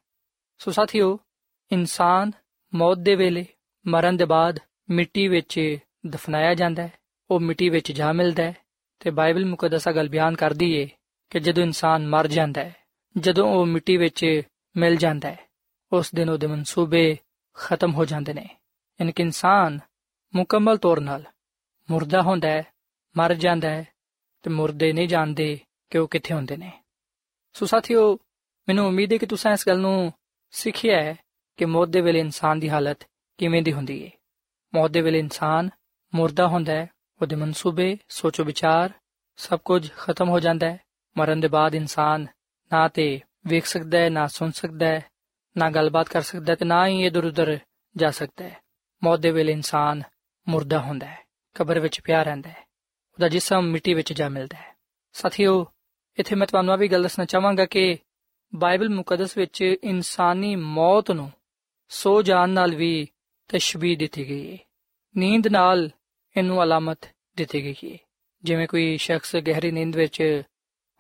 ਸੋ 0.57 0.71
ਸਾਥੀਓ, 0.71 1.19
ਇਨਸਾਨ 1.71 2.31
ਮੌਤ 2.73 2.97
ਦੇ 2.97 3.15
ਵੇਲੇ 3.15 3.45
ਮਰਨ 3.87 4.17
ਦੇ 4.17 4.25
ਬਾਅਦ 4.25 4.59
ਮਿੱਟੀ 4.89 5.27
ਵਿੱਚ 5.27 5.77
ਦਫਨਾਇਆ 6.07 6.53
ਜਾਂਦਾ 6.53 6.83
ਹੈ, 6.83 6.93
ਉਹ 7.31 7.39
ਮਿੱਟੀ 7.39 7.69
ਵਿੱਚ 7.69 7.91
ਜਾ 7.91 8.11
ਮਿਲਦਾ 8.11 8.43
ਹੈ 8.43 8.62
ਤੇ 8.99 9.09
ਬਾਈਬਲ 9.09 9.45
ਮੁਕੱਦਸਾ 9.45 9.91
ਗੱਲ 9.91 10.09
ਬਿਆਨ 10.09 10.35
ਕਰਦੀ 10.35 10.73
ਏ 10.73 10.89
ਕਿ 11.29 11.39
ਜਦੋਂ 11.39 11.63
ਇਨਸਾਨ 11.63 12.07
ਮਰ 12.07 12.27
ਜਾਂਦਾ 12.27 12.63
ਹੈ, 12.63 12.75
ਜਦੋਂ 13.17 13.47
ਉਹ 13.47 13.65
ਮਿੱਟੀ 13.65 13.97
ਵਿੱਚ 13.97 14.41
ਮਿਲ 14.77 14.95
ਜਾਂਦਾ 14.95 15.31
ਹੈ, 15.31 15.39
ਉਸ 15.91 16.11
ਦਿਨ 16.15 16.29
ਉਹਦੇ 16.29 16.47
ਮਨਸੂਬੇ 16.47 17.17
ਖਤਮ 17.53 17.93
ਹੋ 17.93 18.05
ਜਾਂਦੇ 18.05 18.33
ਨੇ। 18.33 18.49
ਯਾਨੀ 19.01 19.11
ਕਿ 19.11 19.23
ਇਨਸਾਨ 19.23 19.79
ਮੁਕੰਮਲ 20.35 20.77
ਤੌਰ 20.77 20.97
'ਤੇ 20.97 21.23
ਮੁਰਦਾ 21.91 22.21
ਹੁੰਦਾ 22.21 22.47
ਹੈ, 22.47 22.63
ਮਰ 23.17 23.33
ਜਾਂਦਾ 23.33 23.69
ਹੈ 23.69 23.87
ਤੇ 24.43 24.49
ਮੁਰਦੇ 24.49 24.93
ਨਹੀਂ 24.93 25.07
ਜਾਣਦੇ 25.07 25.59
ਕਿ 25.89 25.97
ਉਹ 25.97 26.07
ਕਿੱਥੇ 26.07 26.33
ਹੁੰਦੇ 26.33 26.57
ਨੇ। 26.57 26.71
ਸੋ 27.53 27.65
ਸਾਥੀਓ, 27.65 28.19
ਮੈਨੂੰ 28.67 28.87
ਉਮੀਦ 28.87 29.13
ਹੈ 29.13 29.17
ਕਿ 29.17 29.25
ਤੁਸੀਂ 29.25 29.51
ਇਸ 29.51 29.67
ਗੱਲ 29.67 29.79
ਨੂੰ 29.79 30.13
ਸਿੱਖਿਆ 30.51 31.03
ਹੈ 31.03 31.15
ਕਿ 31.57 31.65
ਮੌਤ 31.65 31.89
ਦੇ 31.89 32.01
ਵੇਲੇ 32.01 32.19
ਇਨਸਾਨ 32.19 32.59
ਦੀ 32.59 32.69
ਹਾਲਤ 32.69 32.99
ਕਿਵੇਂ 33.37 33.61
ਦੀ 33.61 33.73
ਹੁੰਦੀ 33.73 34.05
ਹੈ 34.05 34.11
ਮੌਤ 34.73 34.91
ਦੇ 34.91 35.01
ਵੇਲੇ 35.01 35.19
ਇਨਸਾਨ 35.19 35.69
ਮੁਰਦਾ 36.15 36.47
ਹੁੰਦਾ 36.47 36.73
ਹੈ 36.73 36.89
ਉਹਦੇ 37.21 37.35
ਮਨਸੂਬੇ 37.35 37.97
ਸੋਚੋ 38.09 38.43
ਵਿਚਾਰ 38.43 38.91
ਸਭ 39.37 39.59
ਕੁਝ 39.65 39.89
ਖਤਮ 39.97 40.29
ਹੋ 40.29 40.39
ਜਾਂਦਾ 40.39 40.69
ਹੈ 40.71 40.79
ਮਰਨ 41.17 41.39
ਦੇ 41.39 41.47
ਬਾਅਦ 41.47 41.75
ਇਨਸਾਨ 41.75 42.27
ਨਾ 42.71 42.87
ਤੇ 42.87 43.19
ਵੇਖ 43.47 43.65
ਸਕਦਾ 43.65 43.97
ਹੈ 43.97 44.09
ਨਾ 44.09 44.27
ਸੁਣ 44.27 44.51
ਸਕਦਾ 44.51 44.85
ਹੈ 44.85 45.01
ਨਾ 45.55 45.69
ਗੱਲਬਾਤ 45.69 46.09
ਕਰ 46.09 46.21
ਸਕਦਾ 46.21 46.51
ਹੈ 46.51 46.55
ਤੇ 46.55 46.65
ਨਾ 46.65 46.85
ਹੀ 46.87 47.05
ਇਧਰ 47.05 47.25
ਉਧਰ 47.25 47.57
ਜਾ 47.95 48.11
ਸਕਦਾ 48.11 48.45
ਹੈ 48.45 48.61
ਮੌਤ 49.01 49.19
ਦੇ 49.19 49.31
ਵੇਲੇ 49.31 49.51
ਇਨਸਾਨ 49.51 50.01
ਮੁਰਦਾ 50.47 50.79
ਹੁੰਦਾ 50.79 51.07
ਹੈ 51.07 51.23
ਕਬਰ 51.55 51.79
ਵਿੱਚ 51.79 51.99
ਪਿਆ 52.01 52.23
ਰਹਿੰਦਾ 52.23 52.49
ਹੈ 52.49 52.65
ਉਹਦਾ 53.13 53.27
ਜਿਸਮ 53.29 53.65
ਮਿੱਟੀ 53.65 53.93
ਵਿੱਚ 53.93 54.13
ਜਾ 54.13 54.29
ਮਿਲਦਾ 54.29 54.57
ਹੈ 54.57 54.73
ਸਾਥੀਓ 55.15 55.65
ਇੱਥੇ 56.17 56.35
ਮੈਂ 56.35 56.47
ਤੁਹਾਨੂੰ 56.47 56.77
ਵੀ 56.77 56.87
ਗੱਲ 56.87 57.03
ਦੱਸਣਾ 57.03 57.25
ਚਾਹਾਂਗਾ 57.25 57.65
ਕਿ 57.65 57.97
ਬਾਈਬਲ 58.53 58.89
ਮੁਕੱਦਸ 58.89 59.37
ਵਿੱਚ 59.37 59.61
ਇਨਸਾਨੀ 59.61 60.55
ਮੌਤ 60.55 61.11
ਨੂੰ 61.11 61.31
ਸੋ 61.91 62.21
ਜਾਣ 62.21 62.49
ਨਾਲ 62.49 62.75
ਵੀ 62.75 63.07
ਤਸ਼ਬੀਹ 63.49 63.97
ਦਿੱਤੀ 63.97 64.27
ਗਈ 64.29 64.51
ਹੈ 64.51 64.57
ਨੀਂਦ 65.15 65.47
ਨਾਲ 65.47 65.89
ਇਹਨੂੰ 66.37 66.63
ਅਲਾਮਤ 66.63 66.99
ਦਿੱਤੀ 67.37 67.63
ਗਈ 67.63 67.93
ਹੈ 67.93 67.97
ਜਿਵੇਂ 68.43 68.67
ਕੋਈ 68.67 68.97
ਸ਼ਖਸ 68.97 69.35
ਗਹਿਰੀ 69.35 69.71
ਨੀਂਦ 69.71 69.95
ਵਿੱਚ 69.95 70.41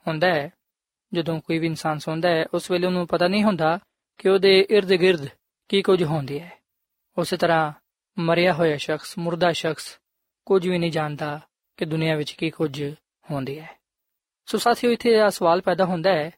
ਹੁੰਦਾ 0.07 0.27
ਹੈ, 0.27 0.53
ਜਦੋਂ 1.13 1.41
ਕੋਈ 1.41 1.57
ਵੀ 1.57 1.67
ਇਨਸਾਨ 1.67 1.99
ਸੌਂਦਾ 1.99 2.29
ਹੈ, 2.29 2.45
ਉਸ 2.53 2.71
ਵੇਲੇ 2.71 2.87
ਉਹਨੂੰ 2.87 3.07
ਪਤਾ 3.07 3.27
ਨਹੀਂ 3.27 3.43
ਹੁੰਦਾ 3.43 3.79
ਕਿ 4.17 4.29
ਉਹਦੇ 4.29 4.67
ird-gird 4.77 5.29
ਕੀ 5.69 5.81
ਕੁਝ 5.81 6.03
ਹੁੰਦੀ 6.03 6.39
ਹੈ। 6.39 6.57
ਉਸੇ 7.17 7.37
ਤਰ੍ਹਾਂ 7.37 7.73
ਮਰਿਆ 8.17 8.53
ਹੋਇਆ 8.53 8.77
ਸ਼ਖਸ, 8.77 9.17
ਮੁਰਦਾ 9.17 9.51
ਸ਼ਖਸ 9.51 9.99
ਕੁਝ 10.45 10.67
ਵੀ 10.67 10.77
ਨਹੀਂ 10.77 10.91
ਜਾਣਦਾ 10.91 11.41
ਕਿ 11.77 11.85
ਦੁਨੀਆ 11.85 12.15
ਵਿੱਚ 12.15 12.31
ਕੀ 12.31 12.49
ਕੁਝ 12.49 12.93
ਹੁੰਦੀ 13.31 13.59
ਹੈ। 13.59 13.79
ਸੋ 14.45 14.57
ਸਾਥੀਓ, 14.57 14.91
ਇੱਥੇ 14.91 15.09
ਇਹ 15.09 15.29
ਸਵਾਲ 15.29 15.61
ਪੈਦਾ 15.61 15.85
ਹੁੰਦਾ 15.85 16.09
ਹੈ 16.09 16.31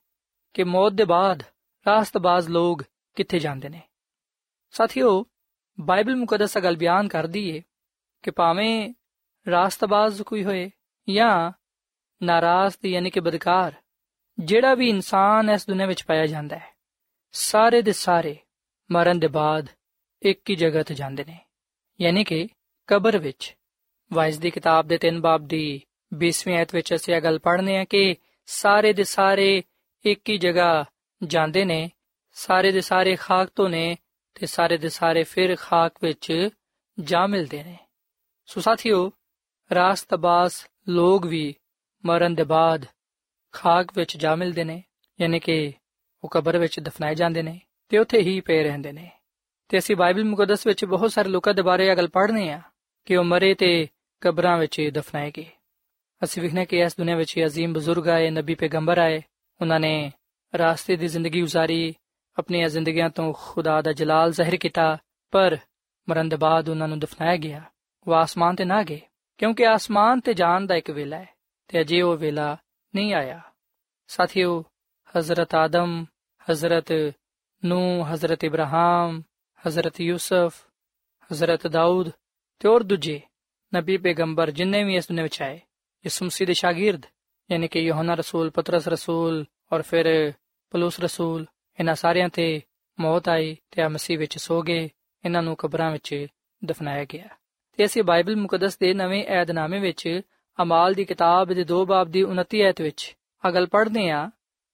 ਕਿ 0.54 0.64
ਮੌਤ 0.64 0.94
ਦੇ 0.94 1.06
ਬਾਅਦ 1.06 1.44
ਰਾਸਤਬਾਜ਼ 1.88 2.50
ਲੋਕ 2.50 2.84
ਕਿੱਥੇ 3.16 3.40
ਜਾਂਦੇ 3.40 3.70
ਨੇ? 3.70 3.82
ਸਾਥੀਓ, 4.72 5.26
ਬਾਈਬਲ 5.80 6.16
ਮੁਕੱਦਸ 6.16 6.58
ਗੱਲ 6.58 6.78
ਬਿਆਨ 6.78 7.08
ਕਰਦੀ 7.08 7.50
ਏ 7.50 7.64
ਕਿ 8.26 8.32
ਭਾਵੇਂ 8.32 8.94
ਰਾਸਤਬਾਜ਼ 9.52 10.22
ਕੋਈ 10.22 10.44
ਹੋਏ 10.44 10.72
ਜਾਂ 11.10 11.52
ਨਾਰਾਜ਼ 12.24 12.76
ਯਾਨੀ 12.86 13.10
ਕਿ 13.10 13.20
ਬਦਕਾਰ, 13.20 13.74
ਜਿਹੜਾ 14.40 14.74
ਵੀ 14.76 14.90
ਇਨਸਾਨ 14.90 15.50
ਇਸ 15.50 15.68
ਦੁਨੀਆਂ 15.68 15.88
ਵਿੱਚ 15.88 16.04
ਪਾਇਆ 16.04 16.26
ਜਾਂਦਾ 16.26 16.56
ਹੈ, 16.56 16.74
ਸਾਰੇ 17.32 17.82
ਦੇ 17.82 17.92
ਸਾਰੇ 17.92 18.38
ਮਰਨ 18.92 19.20
ਦੇ 19.20 19.28
ਬਾਅਦ 19.28 19.68
ਇੱਕ 20.22 20.50
ਹੀ 20.50 20.56
ਜਗ੍ਹਾ 20.56 20.84
ਤੇ 20.84 20.96
ਜਾਂਦੇ 20.96 21.26
ਨੇ। 21.26 21.40
ਯਾਨੀ 22.02 22.24
ਕਿ 22.24 22.48
ਕਬਰ 22.88 23.18
ਵਿੱਚ, 23.18 23.56
ਵਾਇਸ 24.14 24.38
ਦੀ 24.38 24.52
ਕਿਤਾਬ 24.52 24.88
ਦੇ 24.88 24.98
3 24.98 25.22
ਬਾਬ 25.22 25.48
ਦੀ 25.48 25.82
20ਵੀਂ 26.14 26.58
ਆਇਤ 26.58 26.76
ਵਿੱਚ 26.76 26.94
ਅਸੀਂ 26.96 27.16
ਇਹ 27.16 27.22
ਗੱਲ 27.22 27.40
ਪੜ੍ਹਨੇ 27.40 27.78
ਆ 27.78 27.86
ਕਿ 27.86 28.16
ਸਾਰੇ 28.46 28.94
ਦੇ 28.94 29.04
ਸਾਰੇ 29.04 29.64
ਇੱਕ 30.06 30.30
ਹੀ 30.30 30.38
ਜਗ੍ਹਾ 30.38 30.86
ਜਾਂਦੇ 31.24 31.66
ਨੇ, 31.66 31.92
ਸਾਰੇ 32.34 32.72
ਦੇ 32.72 32.82
ਸਾਰੇ 32.82 33.16
ਖਾਕ 33.16 33.50
ਤੋਂ 33.56 33.70
ਨੇ 33.70 33.98
ਤੇ 34.34 34.46
ਸਾਰੇ 34.46 34.78
ਦੇ 34.78 34.90
ਸਾਰੇ 34.90 35.24
ਫਿਰ 35.24 35.56
ਖਾਕ 35.56 35.94
ਵਿੱਚ 36.02 36.50
ਜਾ 37.00 37.28
ਮਿਲਦੇ 37.28 37.64
ਨੇ। 37.64 37.78
ਸੋ 38.47 38.61
ਸਾਥੀਓ 38.61 39.11
ਰਾਸਤਬਾਸ 39.73 40.69
ਲੋਕ 40.89 41.27
ਵੀ 41.27 41.55
ਮਰਨ 42.05 42.35
ਦੇ 42.35 42.45
ਬਾਅਦ 42.45 42.87
ਖਾਕ 43.53 43.87
ਵਿੱਚ 43.97 44.17
ਜਾ 44.17 44.35
ਮਿਲਦੇ 44.35 44.65
ਨੇ 44.65 44.83
ਯਾਨੀ 45.21 45.39
ਕਿ 45.39 45.73
ਉਹ 46.25 46.29
ਕਬਰ 46.29 46.59
ਵਿੱਚ 46.59 46.81
ਦਫਨਾਏ 46.81 47.15
ਜਾਂਦੇ 47.15 47.43
ਨੇ 47.43 47.61
ਤੇ 47.89 47.99
ਉੱਥੇ 47.99 48.19
ਹੀ 48.19 48.41
ਪਏ 48.41 48.63
ਰਹਿੰਦੇ 48.63 48.93
ਨੇ 48.93 49.11
ਤੇ 49.69 49.79
ਅਸੀਂ 49.79 49.97
ਬਾਈਬਲ 49.97 50.25
ਮੁਕੱਦਸ 50.25 50.67
ਵਿੱਚ 50.67 50.85
ਬਹੁਤ 50.85 51.13
ਸਾਰੇ 51.13 51.29
ਲੋਕਾਂ 51.29 51.55
ਦੇ 51.55 51.63
ਬਾਰੇ 51.63 51.87
ਇਹ 51.87 51.97
ਗੱਲ 51.97 52.09
ਪੜ੍ਹਨੇ 52.09 52.53
ਆ 52.53 52.61
ਕਿ 53.07 53.17
ਉਹ 53.17 53.25
ਮਰੇ 53.25 53.55
ਤੇ 53.55 53.89
ਕਬਰਾਂ 54.21 54.59
ਵਿੱਚ 54.59 54.91
ਦਫਨਾਏ 54.95 55.31
ਗਏ 55.31 55.47
ਅਸੀਂ 56.25 56.43
ਵਿਖਨੇ 56.43 56.65
ਕਿ 56.65 56.81
ਇਸ 56.81 56.97
ਦੁਨੀਆਂ 56.97 57.17
ਵਿੱਚ 57.17 57.39
ਅਜ਼ੀਮ 57.47 57.73
ਬਜ਼ੁਰਗ 57.73 58.09
ਆਏ 58.09 58.31
ਨਬੀ 58.31 58.55
ਪੈਗੰਬਰ 58.55 58.99
ਆਏ 58.99 59.21
ਉਹਨਾਂ 59.61 59.81
ਨੇ 59.81 60.11
ਰਾਸਤੇ 60.59 60.97
ਦੀ 60.97 61.07
ਜ਼ਿੰਦਗੀ 61.07 61.43
گزارੀ 61.43 61.95
ਆਪਣੀਆਂ 62.39 62.69
ਜ਼ਿੰਦਗੀਆਂ 62.69 63.11
ਤੋਂ 63.11 63.33
ਖੁਦਾ 63.33 63.83
ਦਾ 63.83 63.93
ਜਲਾਲ 63.93 64.33
ਜ਼ਾਹਿਰ 64.33 64.57
ਕੀਤਾ 64.57 64.99
ਪਰ 65.33 65.57
ਮਰਨ 66.09 66.29
ਦੇ 66.29 66.37
ਬਾਅਦ 66.37 66.69
ਉਹਨਾਂ 66.69 66.89
ਨੂੰ 66.89 66.99
ਦਫਨਾਇਆ 66.99 67.37
ਗਿਆ 67.37 67.63
ਉਹ 68.08 68.14
ਆਸਮਾਨ 68.14 68.56
ਤੇ 68.56 68.66
ਨਾ 68.66 68.82
ਗਏ 68.84 69.00
ਕਿਉਂਕਿ 69.40 69.66
ਆਸਮਾਨ 69.68 70.20
ਤੇ 70.20 70.34
ਜਾਣ 70.34 70.66
ਦਾ 70.66 70.76
ਇੱਕ 70.76 70.92
ਵੇਲਾ 70.92 71.18
ਹੈ 71.18 71.28
ਤੇ 71.70 71.82
ਅਜੇ 71.82 72.02
ਉਹ 72.02 72.18
ਵੇਲਾ 72.18 72.56
ਨਹੀਂ 72.94 73.14
ਆਇਆ 73.14 73.42
ਸਾਥੀਓ 74.10 74.64
ਹਜ਼ਰਤ 75.16 75.56
ਆਦਮ 75.56 76.04
ਹਜ਼ਰਤ 76.48 76.92
ਨੂ 77.64 77.80
ਹਜ਼ਰਤ 78.14 78.44
ਇਬਰਾਹਿਮ 78.44 79.22
ਹਜ਼ਰਤ 79.64 80.00
ਯੂਸਫ 80.02 80.62
ਹਜ਼ਰਤ 81.30 81.68
ਦਾਊਦ 81.68 82.10
ਤੇ 82.62 82.68
ਹੋਰ 82.70 82.84
ਦੂਜੇ 82.84 83.20
ਨਬੀ 83.74 83.98
ਪੈਗੰਬਰ 83.98 84.52
ਜਿੰਨੇ 84.52 84.84
ਵੀ 84.84 84.96
ਇਸ 84.96 85.08
ਦੁਨੀਆਂ 85.08 85.24
ਵਿੱਚ 85.24 85.42
ਆਏ 85.42 85.60
ਯਿਸੂ 86.06 86.26
ਮਸੀਹ 86.26 86.48
ਦੇ 86.48 86.54
ਸ਼ਾਗਿਰਦ 86.54 87.06
ਯਾਨੀ 87.50 87.68
ਕਿ 87.68 87.80
ਯੋਹਨਾ 87.80 88.14
ਰਸੂਲ 88.14 88.50
ਪਤਰਸ 88.50 88.88
ਰਸੂਲ 88.88 89.46
ਔਰ 89.72 89.82
ਫਿਰ 89.82 90.08
ਪਲੂਸ 90.74 91.00
ਰਸੂਲ 91.00 91.46
ਇਹਨਾਂ 91.80 91.96
ਸਾਰਿਆਂ 91.96 92.30
ਤੇ 92.30 92.62
ਮੌਤ 92.98 93.30
ਆਈ 93.30 93.56
ਤੇ 93.72 93.82
ਆ 93.82 93.88
ਮਸੀਹ 93.90 94.18
ਵਿੱਚ 94.18 94.38
ਸੋ 94.38 94.62
ਗਏ 94.62 94.84
ਇਹਨਾਂ 95.24 95.42
ਨੂੰ 95.44 95.56
ਕਬਰਾਂ 95.56 95.92
ਵਿੱਚ 95.92 96.16
ਦਫਨਾਇਆ 96.62 97.06
ਗਿਆ 97.06 97.28
ਤੇ 97.80 97.86
ਅਸੀਂ 97.86 98.04
ਬਾਈਬਲ 98.04 98.36
ਮੁਕੱਦਸ 98.36 98.78
ਦੇ 98.78 98.94
ਨਵੇਂ 98.94 99.24
ਏਧਨਾਮੇ 99.32 99.80
ਵਿੱਚ 99.80 100.22
ਅਮਾਲ 100.60 100.94
ਦੀ 100.94 101.06
ਕਿਤਾਬ 101.06 101.54
ਦੇ 101.54 101.66
2 101.74 101.84
ਬਾਬ 101.86 102.10
ਦੀ 102.12 102.24
29 102.26 102.62
ਐਤ 102.62 102.82
ਵਿੱਚ 102.82 103.16
ਆ 103.44 103.52
ਗੱਲ 103.52 103.66
ਪੜ੍ਹਦੇ 103.68 104.10
ਆ 104.10 104.30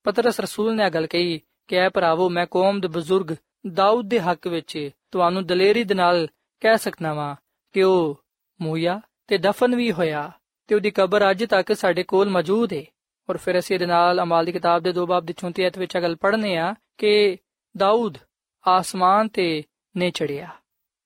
ਪਤਰਸ 0.06 0.40
ਰਸੂਲ 0.40 0.74
ਨੇ 0.76 0.84
ਆ 0.84 0.88
ਗੱਲ 0.88 1.06
ਕਹੀ 1.06 1.40
ਕਿ 1.68 1.76
ਐ 1.76 1.88
ਭਰਾਵੋ, 1.88 2.28
ਮੈਂ 2.28 2.46
ਕੌਮ 2.46 2.80
ਦੇ 2.80 2.88
ਬਜ਼ੁਰਗ 2.88 3.34
ਦਾਊਦ 3.74 4.08
ਦੇ 4.08 4.20
ਹੱਕ 4.20 4.48
ਵਿੱਚ 4.48 4.90
ਤੁਹਾਨੂੰ 5.10 5.46
ਦਲੇਰੀ 5.46 5.84
ਦੇ 5.84 5.94
ਨਾਲ 5.94 6.26
ਕਹਿ 6.62 6.78
ਸਕਦਾ 6.78 7.12
ਵਾਂ 7.14 7.34
ਕਿ 7.74 7.82
ਉਹ 7.82 8.16
ਮੂਇਆ 8.60 9.00
ਤੇ 9.28 9.38
ਦਫਨ 9.38 9.76
ਵੀ 9.76 9.90
ਹੋਇਆ 9.92 10.30
ਤੇ 10.68 10.74
ਉਹਦੀ 10.74 10.90
ਕਬਰ 10.90 11.30
ਅੱਜ 11.30 11.44
ਤੱਕ 11.44 11.72
ਸਾਡੇ 11.72 12.02
ਕੋਲ 12.02 12.28
ਮੌਜੂਦ 12.28 12.72
ਹੈ 12.72 12.84
ਔਰ 13.28 13.36
ਫਿਰ 13.36 13.58
ਅਸੀਂ 13.58 13.76
ਇਹਦੇ 13.76 13.86
ਨਾਲ 13.86 14.22
ਅਮਾਲ 14.22 14.44
ਦੀ 14.44 14.52
ਕਿਤਾਬ 14.52 14.82
ਦੇ 14.82 14.92
2 15.00 15.06
ਬਾਬ 15.06 15.24
ਦੀ 15.24 15.34
34 15.44 15.64
ਐਤ 15.64 15.78
ਵਿੱਚ 15.78 15.96
ਗੱਲ 15.98 16.16
ਪੜ੍ਹਨੇ 16.16 16.56
ਆ 16.56 16.74
ਕਿ 16.98 17.38
ਦਾਊਦ 17.74 18.18
ਆਸਮਾਨ 18.64 19.28
ਤੇ 19.28 19.62
ਨੇ 19.94 20.10
ਚੜਿਆ 20.10 20.48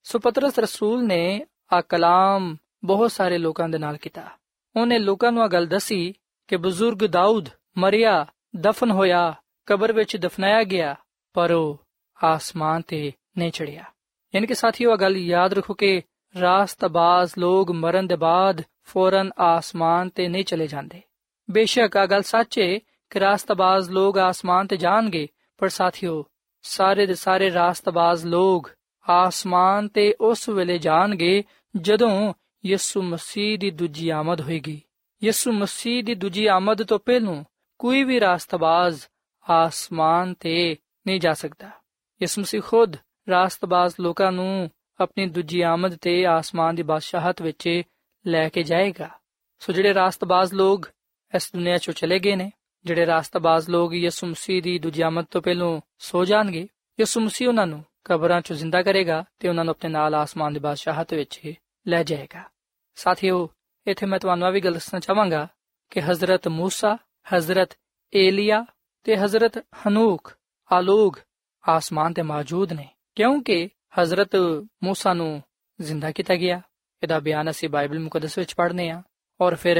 ਸੋ 0.06 0.18
ਪਤਰਸ 0.18 0.58
ਰਸੂਲ 0.58 1.06
ਨੇ 1.06 1.46
ਆ 1.72 1.80
ਕਲਾਮ 1.80 2.56
ਬਹੁਤ 2.84 3.12
ਸਾਰੇ 3.12 3.38
ਲੋਕਾਂ 3.38 3.68
ਦੇ 3.68 3.78
ਨਾਲ 3.78 3.96
ਕੀਤਾ। 3.96 4.28
ਉਹਨੇ 4.76 4.98
ਲੋਕਾਂ 4.98 5.32
ਨੂੰ 5.32 5.42
ਆ 5.42 5.46
ਗੱਲ 5.46 5.66
ਦੱਸੀ 5.66 6.12
ਕਿ 6.48 6.56
ਬਜ਼ੁਰਗ 6.56 7.06
ਦਾਊਦ 7.06 7.48
ਮਰਿਆ, 7.78 8.26
ਦਫਨ 8.56 8.90
ਹੋਇਆ, 8.90 9.34
ਕਬਰ 9.66 9.92
ਵਿੱਚ 9.92 10.16
ਦਫਨਾਇਆ 10.16 10.62
ਗਿਆ, 10.62 10.94
ਪਰ 11.32 11.52
ਉਹ 11.52 11.80
ਆਸਮਾਨ 12.24 12.82
ਤੇ 12.82 13.12
ਨਹੀਂ 13.38 13.50
ਚੜਿਆ 13.50 13.84
ਯਾਨੀ 14.34 14.46
ਕਿ 14.46 14.54
ਸਾਥੀਓ 14.54 14.92
ਆ 14.92 14.96
ਗੱਲ 14.96 15.16
ਯਾਦ 15.16 15.52
ਰੱਖੋ 15.52 15.74
ਕਿ 15.74 16.02
ਰਾਸਤਬਾਜ਼ 16.40 17.32
ਲੋਗ 17.38 17.70
ਮਰਨ 17.70 18.06
ਦੇ 18.06 18.16
ਬਾਅਦ 18.16 18.62
ਫੌਰਨ 18.84 19.30
ਆਸਮਾਨ 19.38 20.08
ਤੇ 20.08 20.28
ਨਹੀਂ 20.28 20.44
ਚਲੇ 20.44 20.66
ਜਾਂਦੇ। 20.66 21.02
ਬੇਸ਼ੱਕ 21.50 21.96
ਆ 21.96 22.06
ਗੱਲ 22.06 22.22
ਸੱਚ 22.22 22.58
ਹੈ 22.58 22.78
ਕਿ 23.10 23.20
ਰਾਸਤਬਾਜ਼ 23.20 23.90
ਲੋਗ 23.90 24.18
ਆਸਮਾਨ 24.18 24.66
ਤੇ 24.66 24.76
ਜਾਣਗੇ, 24.76 25.28
ਪਰ 25.58 25.68
ਸਾਥੀਓ, 25.68 26.24
ਸਾਰੇ 26.62 27.06
ਦੇ 27.06 27.14
ਸਾਰੇ 27.14 27.52
ਰਾਸਤਬਾਜ਼ 27.52 28.26
ਲੋਗ 28.26 28.62
ਆਸਮਾਨ 29.08 29.88
ਤੇ 29.88 30.14
ਉਸ 30.20 30.48
ਵੇਲੇ 30.48 30.78
ਜਾਣਗੇ 30.78 31.44
ਜਦੋਂ 31.76 32.34
ਯਿਸੂ 32.66 33.02
ਮਸੀਹ 33.02 33.58
ਦੀ 33.58 33.70
ਦੂਜੀ 33.70 34.08
ਆਮਦ 34.08 34.40
ਹੋਏਗੀ। 34.40 34.82
ਯਿਸੂ 35.24 35.52
ਮਸੀਹ 35.52 36.04
ਦੀ 36.04 36.14
ਦੂਜੀ 36.14 36.46
ਆਮਦ 36.46 36.82
ਤੋਂ 36.82 36.98
ਪਹਿਲਾਂ 36.98 37.44
ਕੋਈ 37.78 38.04
ਵੀ 38.04 38.20
ਰਾਸਤਬਾਜ਼ 38.20 39.02
ਆਸਮਾਨ 39.50 40.34
ਤੇ 40.34 40.76
ਨਹੀਂ 41.06 41.20
ਜਾ 41.20 41.32
ਸਕਦਾ। 41.32 41.70
ਯਿਸੂ 42.22 42.40
ਮਸੀਹ 42.40 42.62
ਖੁਦ 42.62 42.96
ਰਾਸਤਬਾਜ਼ 43.28 43.94
ਲੋਕਾਂ 44.00 44.32
ਨੂੰ 44.32 44.70
ਆਪਣੀ 45.00 45.26
ਦੂਜੀ 45.26 45.60
ਆਮਦ 45.60 45.96
ਤੇ 45.96 46.26
ਆਸਮਾਨ 46.26 46.74
ਦੀ 46.74 46.82
ਬਾਦਸ਼ਾਹਤ 46.82 47.42
ਵਿੱਚ 47.42 47.82
ਲੈ 48.26 48.48
ਕੇ 48.48 48.62
ਜਾਏਗਾ। 48.62 49.10
ਸੋ 49.58 49.72
ਜਿਹੜੇ 49.72 49.94
ਰਾਸਤਬਾਜ਼ 49.94 50.54
ਲੋਕ 50.54 50.90
ਇਸ 51.36 51.52
ਦੁਨੀਆ 51.52 51.78
ਚੋਂ 51.78 51.94
ਚਲੇ 51.94 52.18
ਗਏ 52.18 52.36
ਨੇ, 52.36 52.52
ਜਿਹੜੇ 52.84 53.06
ਰਾਸਤਬਾਜ਼ 53.06 53.70
ਲੋਕ 53.70 53.94
ਯਿਸੂ 53.94 54.26
ਮਸੀਹ 54.26 54.62
ਦੀ 54.62 54.78
ਦੂਜੀ 54.78 55.02
ਆਮਦ 55.02 55.24
ਤੋਂ 55.30 55.42
ਪਹਿਲਾਂ 55.42 55.80
ਸੋ 55.98 56.24
ਜਾਣਗੇ, 56.24 56.68
ਯਿਸੂ 57.00 57.20
ਮਸੀਹ 57.20 57.48
ਉਹਨਾਂ 57.48 57.66
ਨੂੰ 57.66 57.84
ਕਬਰਾਂ 58.05 58.41
ਚੋਂ 58.41 58.55
ਜ਼ਿੰਦਾ 58.55 58.81
ਕਰੇਗਾ 58.81 59.23
ਤੇ 59.39 59.49
ਉਹਨਾਂ 59.49 59.65
ਨੂੰ 59.65 59.71
ਆਪਣੇ 59.71 59.89
ਨਾਲ 59.89 60.15
ਆਸਮਾਨ 60.15 60.53
ਦੀ 60.53 60.59
ਬਾਦਸ਼ਾਹਤ 60.59 61.13
ਵਿੱਚ 61.13 61.39
ਲੈ 61.85 62.03
ਜਾਏਗਾ 62.03 62.43
ਸਾਥੀਓ 62.97 63.47
ਇੱਥੇ 63.87 64.05
ਮੈਂ 64.05 64.19
ਤੁਹਾਨੂੰ 64.19 64.47
ਆ 64.47 64.49
ਵੀ 64.49 64.61
ਗੱਲ 64.61 64.73
ਦੱਸਣਾ 64.73 64.99
ਚਾਹਾਂਗਾ 64.99 65.47
ਕਿ 65.91 66.01
ਹਜ਼ਰਤ 66.01 66.47
موسی 66.47 66.95
ਹਜ਼ਰਤ 67.33 67.75
ਏਲੀਆ 68.13 68.65
ਤੇ 69.05 69.15
ਹਜ਼ਰਤ 69.17 69.57
ਹਨੂਕ 69.87 70.31
ਆ 70.69 70.79
ਲੋਗ 70.81 71.17
ਆਸਮਾਨ 71.63 72.13
ਤੇ 72.13 72.21
ਮੌਜੂਦ 72.21 72.73
ਨੇ 72.73 72.87
ਕਿਉਂਕਿ 73.15 73.69
ਹਜ਼ਰਤ 73.99 74.35
موسی 74.85 75.13
ਨੂੰ 75.13 75.41
ਜ਼ਿੰਦਾ 75.79 76.11
ਕੀਤਾ 76.11 76.35
ਗਿਆ 76.35 76.61
ਇਹਦਾ 77.03 77.19
ਬਿਆਨ 77.19 77.49
ਅਸੀਂ 77.49 77.69
ਬਾਈਬਲ 77.69 77.99
ਮੁਕੱਦਸ 77.99 78.37
ਵਿੱਚ 78.37 78.53
ਪੜ੍ਹਨੇ 78.55 78.89
ਆ 78.89 79.01
ਔਰ 79.39 79.55
ਫਿਰ 79.55 79.79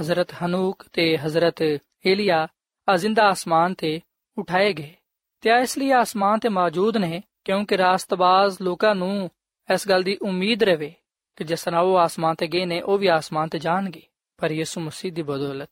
ਹਜ਼ਰਤ 0.00 0.32
ਹਨੂਕ 0.34 0.84
ਤੇ 0.92 1.16
ਹਜ਼ਰਤ 1.16 1.62
ਏਲੀਆ 2.04 2.46
ਆ 2.88 2.96
ਜ਼ਿੰਦਾ 2.96 3.28
ਆਸਮਾਨ 3.28 3.74
ਤੇ 3.74 4.00
ਉਠਾਏ 4.36 4.72
ਗਏ 4.72 4.94
ਤੇ 5.42 5.50
ਇਸ 5.62 5.76
ਲਈ 5.78 5.90
ਆਸਮਾਨ 5.90 6.38
ਤੇ 6.38 6.48
ਮੌਜੂਦ 6.48 6.96
ਨੇ 6.96 7.22
ਕਿਉਂਕਿ 7.47 7.77
ਰਾਸਤਬਾਜ਼ 7.77 8.57
ਲੋਕਾਂ 8.61 8.95
ਨੂੰ 8.95 9.29
ਇਸ 9.73 9.87
ਗੱਲ 9.87 10.03
ਦੀ 10.03 10.17
ਉਮੀਦ 10.21 10.63
ਰਵੇ 10.63 10.93
ਕਿ 11.35 11.43
ਜਿਸ 11.43 11.63
ਤਰ੍ਹਾਂ 11.63 11.81
ਉਹ 11.81 11.97
ਆਸਮਾਨ 11.97 12.35
ਤੇ 12.35 12.47
ਗਏ 12.47 12.65
ਨੇ, 12.65 12.81
ਉਹ 12.81 12.97
ਵੀ 12.97 13.07
ਆਸਮਾਨ 13.07 13.49
ਤੇ 13.49 13.59
ਜਾਣਗੇ। 13.59 14.01
ਪਰ 14.37 14.51
ਯਿਸੂ 14.51 14.81
ਮਸੀਹ 14.81 15.13
ਦੀ 15.13 15.21
ਬਦੌਲਤ। 15.21 15.69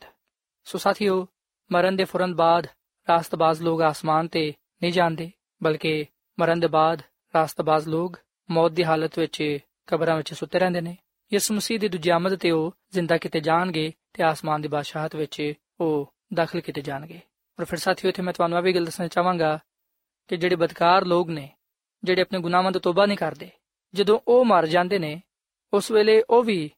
ਸੋ 0.63 0.77
ਸਾਥੀਓ, 0.77 1.27
ਮਰਨ 1.71 1.95
ਦੇ 1.95 2.03
ਫੌਰਨ 2.03 2.35
ਬਾਅਦ 2.35 2.67
ਰਾਸਤਬਾਜ਼ 3.09 3.61
ਲੋਕ 3.61 3.81
ਆਸਮਾਨ 3.81 4.27
ਤੇ 4.27 4.53
ਨਹੀਂ 4.81 4.93
ਜਾਂਦੇ, 4.93 5.31
ਬਲਕਿ 5.63 6.05
ਮਰਨ 6.39 6.59
ਦੇ 6.59 6.67
ਬਾਅਦ 6.67 7.01
ਰਾਸਤਬਾਜ਼ 7.35 7.87
ਲੋਕ 7.87 8.19
ਮੌਤ 8.51 8.71
ਦੀ 8.71 8.83
ਹਾਲਤ 8.83 9.19
ਵਿੱਚ 9.19 9.57
ਕਬਰਾਂ 9.87 10.17
ਵਿੱਚ 10.17 10.33
ਸੁੱਤੇ 10.33 10.59
ਰਹਿੰਦੇ 10.59 10.81
ਨੇ। 10.81 10.97
ਯਿਸੂ 11.33 11.53
ਮਸੀਹ 11.53 11.79
ਦੀ 11.79 11.87
ਦੂਜੀ 11.87 12.09
ਆਮਦ 12.09 12.35
ਤੇ 12.35 12.51
ਉਹ 12.51 12.75
ਜ਼ਿੰਦਾ 12.91 13.17
ਕੀਤੇ 13.17 13.39
ਜਾਣਗੇ 13.39 13.93
ਤੇ 14.13 14.23
ਆਸਮਾਨ 14.23 14.61
ਦੀ 14.61 14.67
ਬਾਦਸ਼ਾਹਤ 14.67 15.15
ਵਿੱਚ 15.15 15.53
ਉਹ 15.79 16.13
ਦਾਖਲ 16.33 16.61
ਕੀਤੇ 16.61 16.81
ਜਾਣਗੇ। 16.81 17.19
ਔਰ 17.59 17.65
ਫਿਰ 17.65 17.79
ਸਾਥੀਓ, 17.79 18.09
ਇੱਥੇ 18.09 18.21
ਮੈਂ 18.21 18.33
ਤੁਹਾਨੂੰ 18.33 18.57
ਇਹ 18.57 18.63
ਵੀ 18.63 18.73
ਗੱਲ 18.73 18.85
ਦੱਸਣਾ 18.85 19.07
ਚਾਹਾਂਗਾ 19.07 19.59
ਕਿ 20.27 20.37
ਜਿਹੜੇ 20.37 20.55
ਬਦਕਾਰ 20.55 21.05
ਲੋਕ 21.05 21.29
ਨੇ 21.29 21.55
ਜਿਹੜੇ 22.04 22.22
ਆਪਣੇ 22.22 22.38
ਗੁਨਾਹਾਂ 22.38 22.72
ਤੋਂ 22.72 22.80
ਤੋਬਾ 22.80 23.06
ਨਹੀਂ 23.06 23.18
ਕਰਦੇ 23.18 23.50
ਜਦੋਂ 23.94 24.20
ਉਹ 24.28 24.44
ਮਰ 24.44 24.66
ਜਾਂਦੇ 24.66 24.98
ਨੇ 24.98 25.20
ਉਸ 25.72 25.90
ਵੇਲੇ 25.90 26.22
ਉਹ 26.30 26.44
ਵੀ 26.44 26.70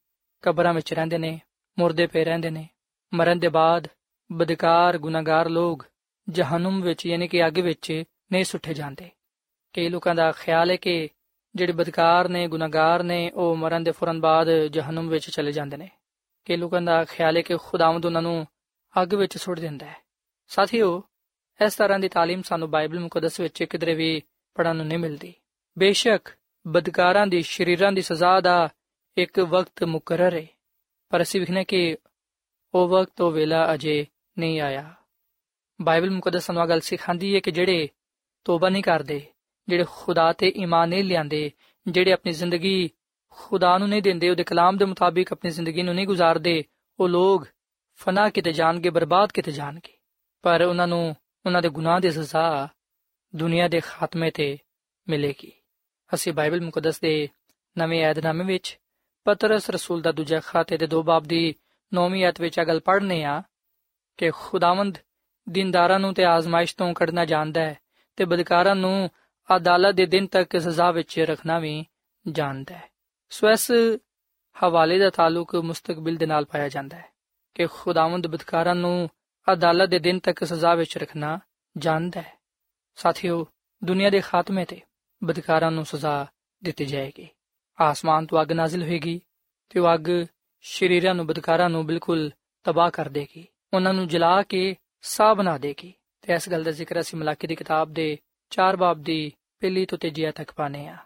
ਕਬਰਾਂ 0.42 0.74
ਵਿੱਚ 0.74 0.94
ਰਹਿੰਦੇ 0.94 1.18
ਨੇ 1.18 1.40
ਮੁਰਦੇ 1.78 2.06
ਪਏ 2.06 2.24
ਰਹਿੰਦੇ 2.24 2.50
ਨੇ 2.50 2.66
ਮਰਨ 3.14 3.38
ਦੇ 3.38 3.48
ਬਾਅਦ 3.48 3.88
ਬਦਕਾਰ 4.32 4.98
ਗੁਨਾਹਗਾਰ 4.98 5.48
ਲੋਕ 5.48 5.86
ਜਹਨਮ 6.30 6.82
ਵਿੱਚ 6.82 7.06
ਯਾਨੀ 7.06 7.28
ਕਿ 7.28 7.46
ਅੱਗ 7.46 7.58
ਵਿੱਚ 7.58 8.04
ਨਹੀਂ 8.32 8.44
ਸੁੱਟੇ 8.44 8.74
ਜਾਂਦੇ 8.74 9.10
ਕਈ 9.74 9.88
ਲੋਕਾਂ 9.88 10.14
ਦਾ 10.14 10.32
ਖਿਆਲ 10.32 10.70
ਹੈ 10.70 10.76
ਕਿ 10.76 11.08
ਜਿਹੜੇ 11.54 11.72
ਬਦਕਾਰ 11.72 12.28
ਨੇ 12.28 12.46
ਗੁਨਾਹਗਾਰ 12.48 13.02
ਨੇ 13.02 13.30
ਉਹ 13.34 13.56
ਮਰਨ 13.56 13.84
ਦੇ 13.84 13.90
ਫੌਰਨ 13.90 14.20
ਬਾਅਦ 14.20 14.48
ਜਹਨਮ 14.66 15.08
ਵਿੱਚ 15.08 15.30
ਚਲੇ 15.30 15.52
ਜਾਂਦੇ 15.52 15.76
ਨੇ 15.76 15.88
ਕਈ 16.44 16.56
ਲੋਕਾਂ 16.56 16.82
ਦਾ 16.82 17.04
ਖਿਆਲ 17.04 17.36
ਹੈ 17.36 17.42
ਕਿ 17.42 17.56
ਖੁਦਾਵੰਦ 17.56 18.06
ਉਹਨਾਂ 18.06 18.22
ਨੂੰ 18.22 18.46
ਅੱਗ 19.02 19.14
ਵਿੱਚ 19.14 19.36
ਸੁੱਟ 19.38 19.60
ਦਿੰਦਾ 19.60 19.86
ਹੈ 19.86 20.00
ਸਾਥੀਓ 20.50 21.02
ਇਸ 21.60 21.74
ਤਰ੍ਹਾਂ 21.74 21.98
ਦੀ 21.98 22.06
تعلیم 22.06 22.42
ਸਾਨੂੰ 22.44 22.70
ਬਾਈਬਲ 22.70 23.00
ਮੁਕੱਦਸ 23.00 23.40
ਵਿੱਚ 23.40 23.62
ਕਿਧਰੇ 23.62 23.94
ਵੀ 23.94 24.22
ਪੜਨ 24.57 24.75
ਨੂੰ 24.75 24.85
ਨਹੀਂ 24.85 24.99
ਮਿਲਦੀ। 24.99 25.33
ਬੇਸ਼ੱਕ 25.77 26.29
ਬਦਕਾਰਾਂ 26.67 27.27
ਦੀ, 27.27 27.41
ਸ਼ਰੀਰਾਂ 27.41 27.91
ਦੀ 27.91 28.01
ਸਜ਼ਾ 28.01 28.41
ਦਾ 28.41 28.69
ਇੱਕ 29.17 29.39
ਵਕਤ 29.39 29.83
ਮੁਕਰਰ 29.83 30.33
ਹੈ 30.33 30.45
ਪਰ 31.09 31.21
ਅਸੀਂ 31.21 31.39
ਵਿਖਨੇ 31.39 31.63
ਕਿ 31.63 31.97
ਉਹ 32.73 32.87
ਵਕਤ 32.87 33.21
ਉਹ 33.21 33.31
ਵੇਲਾ 33.31 33.73
ਅਜੇ 33.73 34.05
ਨਹੀਂ 34.39 34.61
ਆਇਆ। 34.61 34.93
ਬਾਈਬਲ 35.81 36.09
ਮੁਕੱਦਸ 36.09 36.45
ਸਾਨੂੰ 36.45 36.69
ਗੱਲ 36.69 36.79
ਸਿਖਾਉਂਦੀ 36.79 37.35
ਹੈ 37.35 37.39
ਕਿ 37.39 37.51
ਜਿਹੜੇ 37.51 37.89
ਤੋਬਾ 38.43 38.69
ਨਹੀਂ 38.69 38.83
ਕਰਦੇ, 38.83 39.25
ਜਿਹੜੇ 39.67 39.85
ਖੁਦਾ 39.89 40.33
ਤੇ 40.33 40.53
ਈਮਾਨ 40.57 40.89
ਨਹੀਂ 40.89 41.03
ਲਿਆਂਦੇ, 41.03 41.51
ਜਿਹੜੇ 41.87 42.11
ਆਪਣੀ 42.11 42.31
ਜ਼ਿੰਦਗੀ 42.31 42.89
ਖੁਦਾ 43.29 43.77
ਨੂੰ 43.77 43.89
ਨਹੀਂ 43.89 44.01
ਦਿੰਦੇ, 44.01 44.29
ਉਹਦੇ 44.29 44.43
ਕਲਾਮ 44.43 44.77
ਦੇ 44.77 44.85
ਮੁਤਾਬਿਕ 44.85 45.31
ਆਪਣੀ 45.31 45.51
ਜ਼ਿੰਦਗੀ 45.51 45.81
ਨੂੰ 45.81 45.95
ਨਹੀਂ 45.95 46.07
ਗੁਜ਼ਾਰਦੇ, 46.07 46.63
ਉਹ 46.99 47.09
ਲੋਕ 47.09 47.47
ਫਨਾ 47.95 48.29
ਕਿਤੇ 48.29 48.53
ਜਾਣਗੇ, 48.53 48.89
ਬਰਬਾਦ 48.89 49.31
ਕਿਤੇ 49.31 49.51
ਜਾਣਗੇ। 49.51 49.93
ਪਰ 50.41 50.61
ਉਹਨਾਂ 50.61 50.87
ਨੂੰ, 50.87 51.15
ਉਹਨਾਂ 51.45 51.61
ਦੇ 51.61 51.69
ਗੁਨਾਹ 51.69 51.99
ਦੀ 51.99 52.11
ਸਜ਼ਾ 52.11 52.67
ਦੁਨੀਆ 53.35 53.67
ਦੇ 53.67 53.79
ਖਾਤਮੇ 53.79 54.31
ਤੇ 54.31 54.57
ਮਿਲੇਗੀ। 55.09 55.51
ਅਸੀਂ 56.13 56.33
ਬਾਈਬਲ 56.33 56.61
ਮੁਕੱਦਸ 56.61 56.99
ਦੇ 56.99 57.29
ਨਵੇਂ 57.77 58.05
ਏਧਨਾਮੇ 58.05 58.43
ਵਿੱਚ 58.43 58.79
ਪਤਰਸ 59.23 59.69
ਰਸੂਲ 59.69 60.01
ਦਾ 60.01 60.11
ਦੂਜਾ 60.11 60.39
ਖਾਤੇ 60.39 60.77
ਦੇ 60.77 60.87
ਦੋ 60.87 61.03
ਬਾਬ 61.03 61.23
ਦੀ 61.23 61.55
9ਵੀਂ 61.95 62.25
ਆਇਤ 62.25 62.41
ਵਿੱਚ 62.41 62.61
ਅਗਲ 62.61 62.79
ਪੜ੍ਹਨੇ 62.79 63.23
ਆ 63.23 63.43
ਕਿ 64.17 64.31
ਖੁਦਾਵੰਦ 64.31 64.97
ਦਿਨਦਾਰਾਂ 65.49 65.99
ਨੂੰ 65.99 66.13
ਤੇ 66.13 66.25
ਆਜ਼ਮਾਇਸ਼ 66.25 66.75
ਤੋਂ 66.75 66.93
ਕੱਢਣਾ 66.93 67.25
ਜਾਣਦਾ 67.25 67.61
ਹੈ 67.61 67.77
ਤੇ 68.15 68.25
ਬਦਕਾਰਾਂ 68.25 68.75
ਨੂੰ 68.75 69.09
ਅਦਾਲਤ 69.55 69.95
ਦੇ 69.95 70.05
ਦਿਨ 70.05 70.27
ਤੱਕ 70.27 70.61
ਸਜ਼ਾ 70.61 70.91
ਵਿੱਚ 70.91 71.19
ਰੱਖਣਾ 71.19 71.59
ਵੀ 71.59 71.85
ਜਾਣਦਾ 72.31 72.77
ਹੈ। 72.77 72.89
ਸੋ 73.29 73.49
ਇਸ 73.49 73.71
ਹਵਾਲੇ 74.63 74.99
ਦਾ 74.99 75.09
ਤਾਲੁਕ 75.09 75.55
ਮੁਸਤਕਬਲ 75.55 76.15
ਦੇ 76.15 76.25
ਨਾਲ 76.25 76.45
ਪਾਇਆ 76.45 76.69
ਜਾਂਦਾ 76.69 76.97
ਹੈ 76.97 77.09
ਕਿ 77.55 77.67
ਖੁਦਾਵੰਦ 77.67 78.27
ਬਦਕਾਰਾਂ 78.27 78.75
ਨੂੰ 78.75 79.09
ਅਦਾਲਤ 79.53 79.89
ਦੇ 79.89 79.99
ਦਿਨ 79.99 80.19
ਤੱਕ 80.19 80.43
ਸਜ਼ਾ 80.43 80.75
ਵਿੱਚ 80.75 80.97
ਰੱਖਣਾ 80.97 81.39
ਜਾਣਦਾ 81.77 82.21
ਹੈ। 82.21 82.36
ਸਾਥੀਓ, 82.97 83.47
ਦੁਨੀਆ 83.83 84.09
ਦੇ 84.09 84.21
ਖਾਤਮੇ 84.21 84.65
ਤੇ 84.65 84.81
ਬਦਕਾਰਾਂ 85.23 85.71
ਨੂੰ 85.71 85.85
ਸਜ਼ਾ 85.85 86.27
ਦਿੱਤੀ 86.63 86.85
ਜਾਏਗੀ। 86.85 87.27
ਆਸਮਾਨ 87.81 88.25
ਤੋਂ 88.25 88.41
ਅੱਗ 88.41 88.51
ਨਾਜ਼ਿਲ 88.51 88.83
ਹੋਏਗੀ 88.83 89.21
ਤੇ 89.69 89.79
ਉਹ 89.79 89.93
ਅੱਗ 89.93 90.07
ਸ਼ਰੀਰਾਂ 90.61 91.15
ਨੂੰ, 91.15 91.27
ਬਦਕਾਰਾਂ 91.27 91.69
ਨੂੰ 91.69 91.85
ਬਿਲਕੁਲ 91.85 92.31
ਤਬਾਹ 92.63 92.91
ਕਰ 92.91 93.09
ਦੇਗੀ। 93.09 93.47
ਉਹਨਾਂ 93.73 93.93
ਨੂੰ 93.93 94.07
ਜਲਾ 94.07 94.43
ਕੇ 94.43 94.75
ਸਾਹ 95.01 95.35
ਬਣਾ 95.35 95.57
ਦੇਗੀ। 95.57 95.93
ਤੇ 96.21 96.33
ਇਸ 96.33 96.49
ਗੱਲ 96.49 96.63
ਦਾ 96.63 96.71
ਜ਼ਿਕਰ 96.71 96.99
ਅਸੀਂ 96.99 97.19
ਮਲਾਕੀ 97.19 97.47
ਦੀ 97.47 97.55
ਕਿਤਾਬ 97.55 97.93
ਦੇ 97.93 98.17
4 98.49 98.77
ਬਾਬ 98.77 99.01
ਦੀ 99.01 99.31
ਪਹਿਲੀ 99.59 99.85
ਤੋਂ 99.85 99.97
ਤੀਜੀ 99.97 100.31
ਤੱਕ 100.31 100.51
ਪਾਨੇ 100.51 100.87
ਆ 100.87 100.97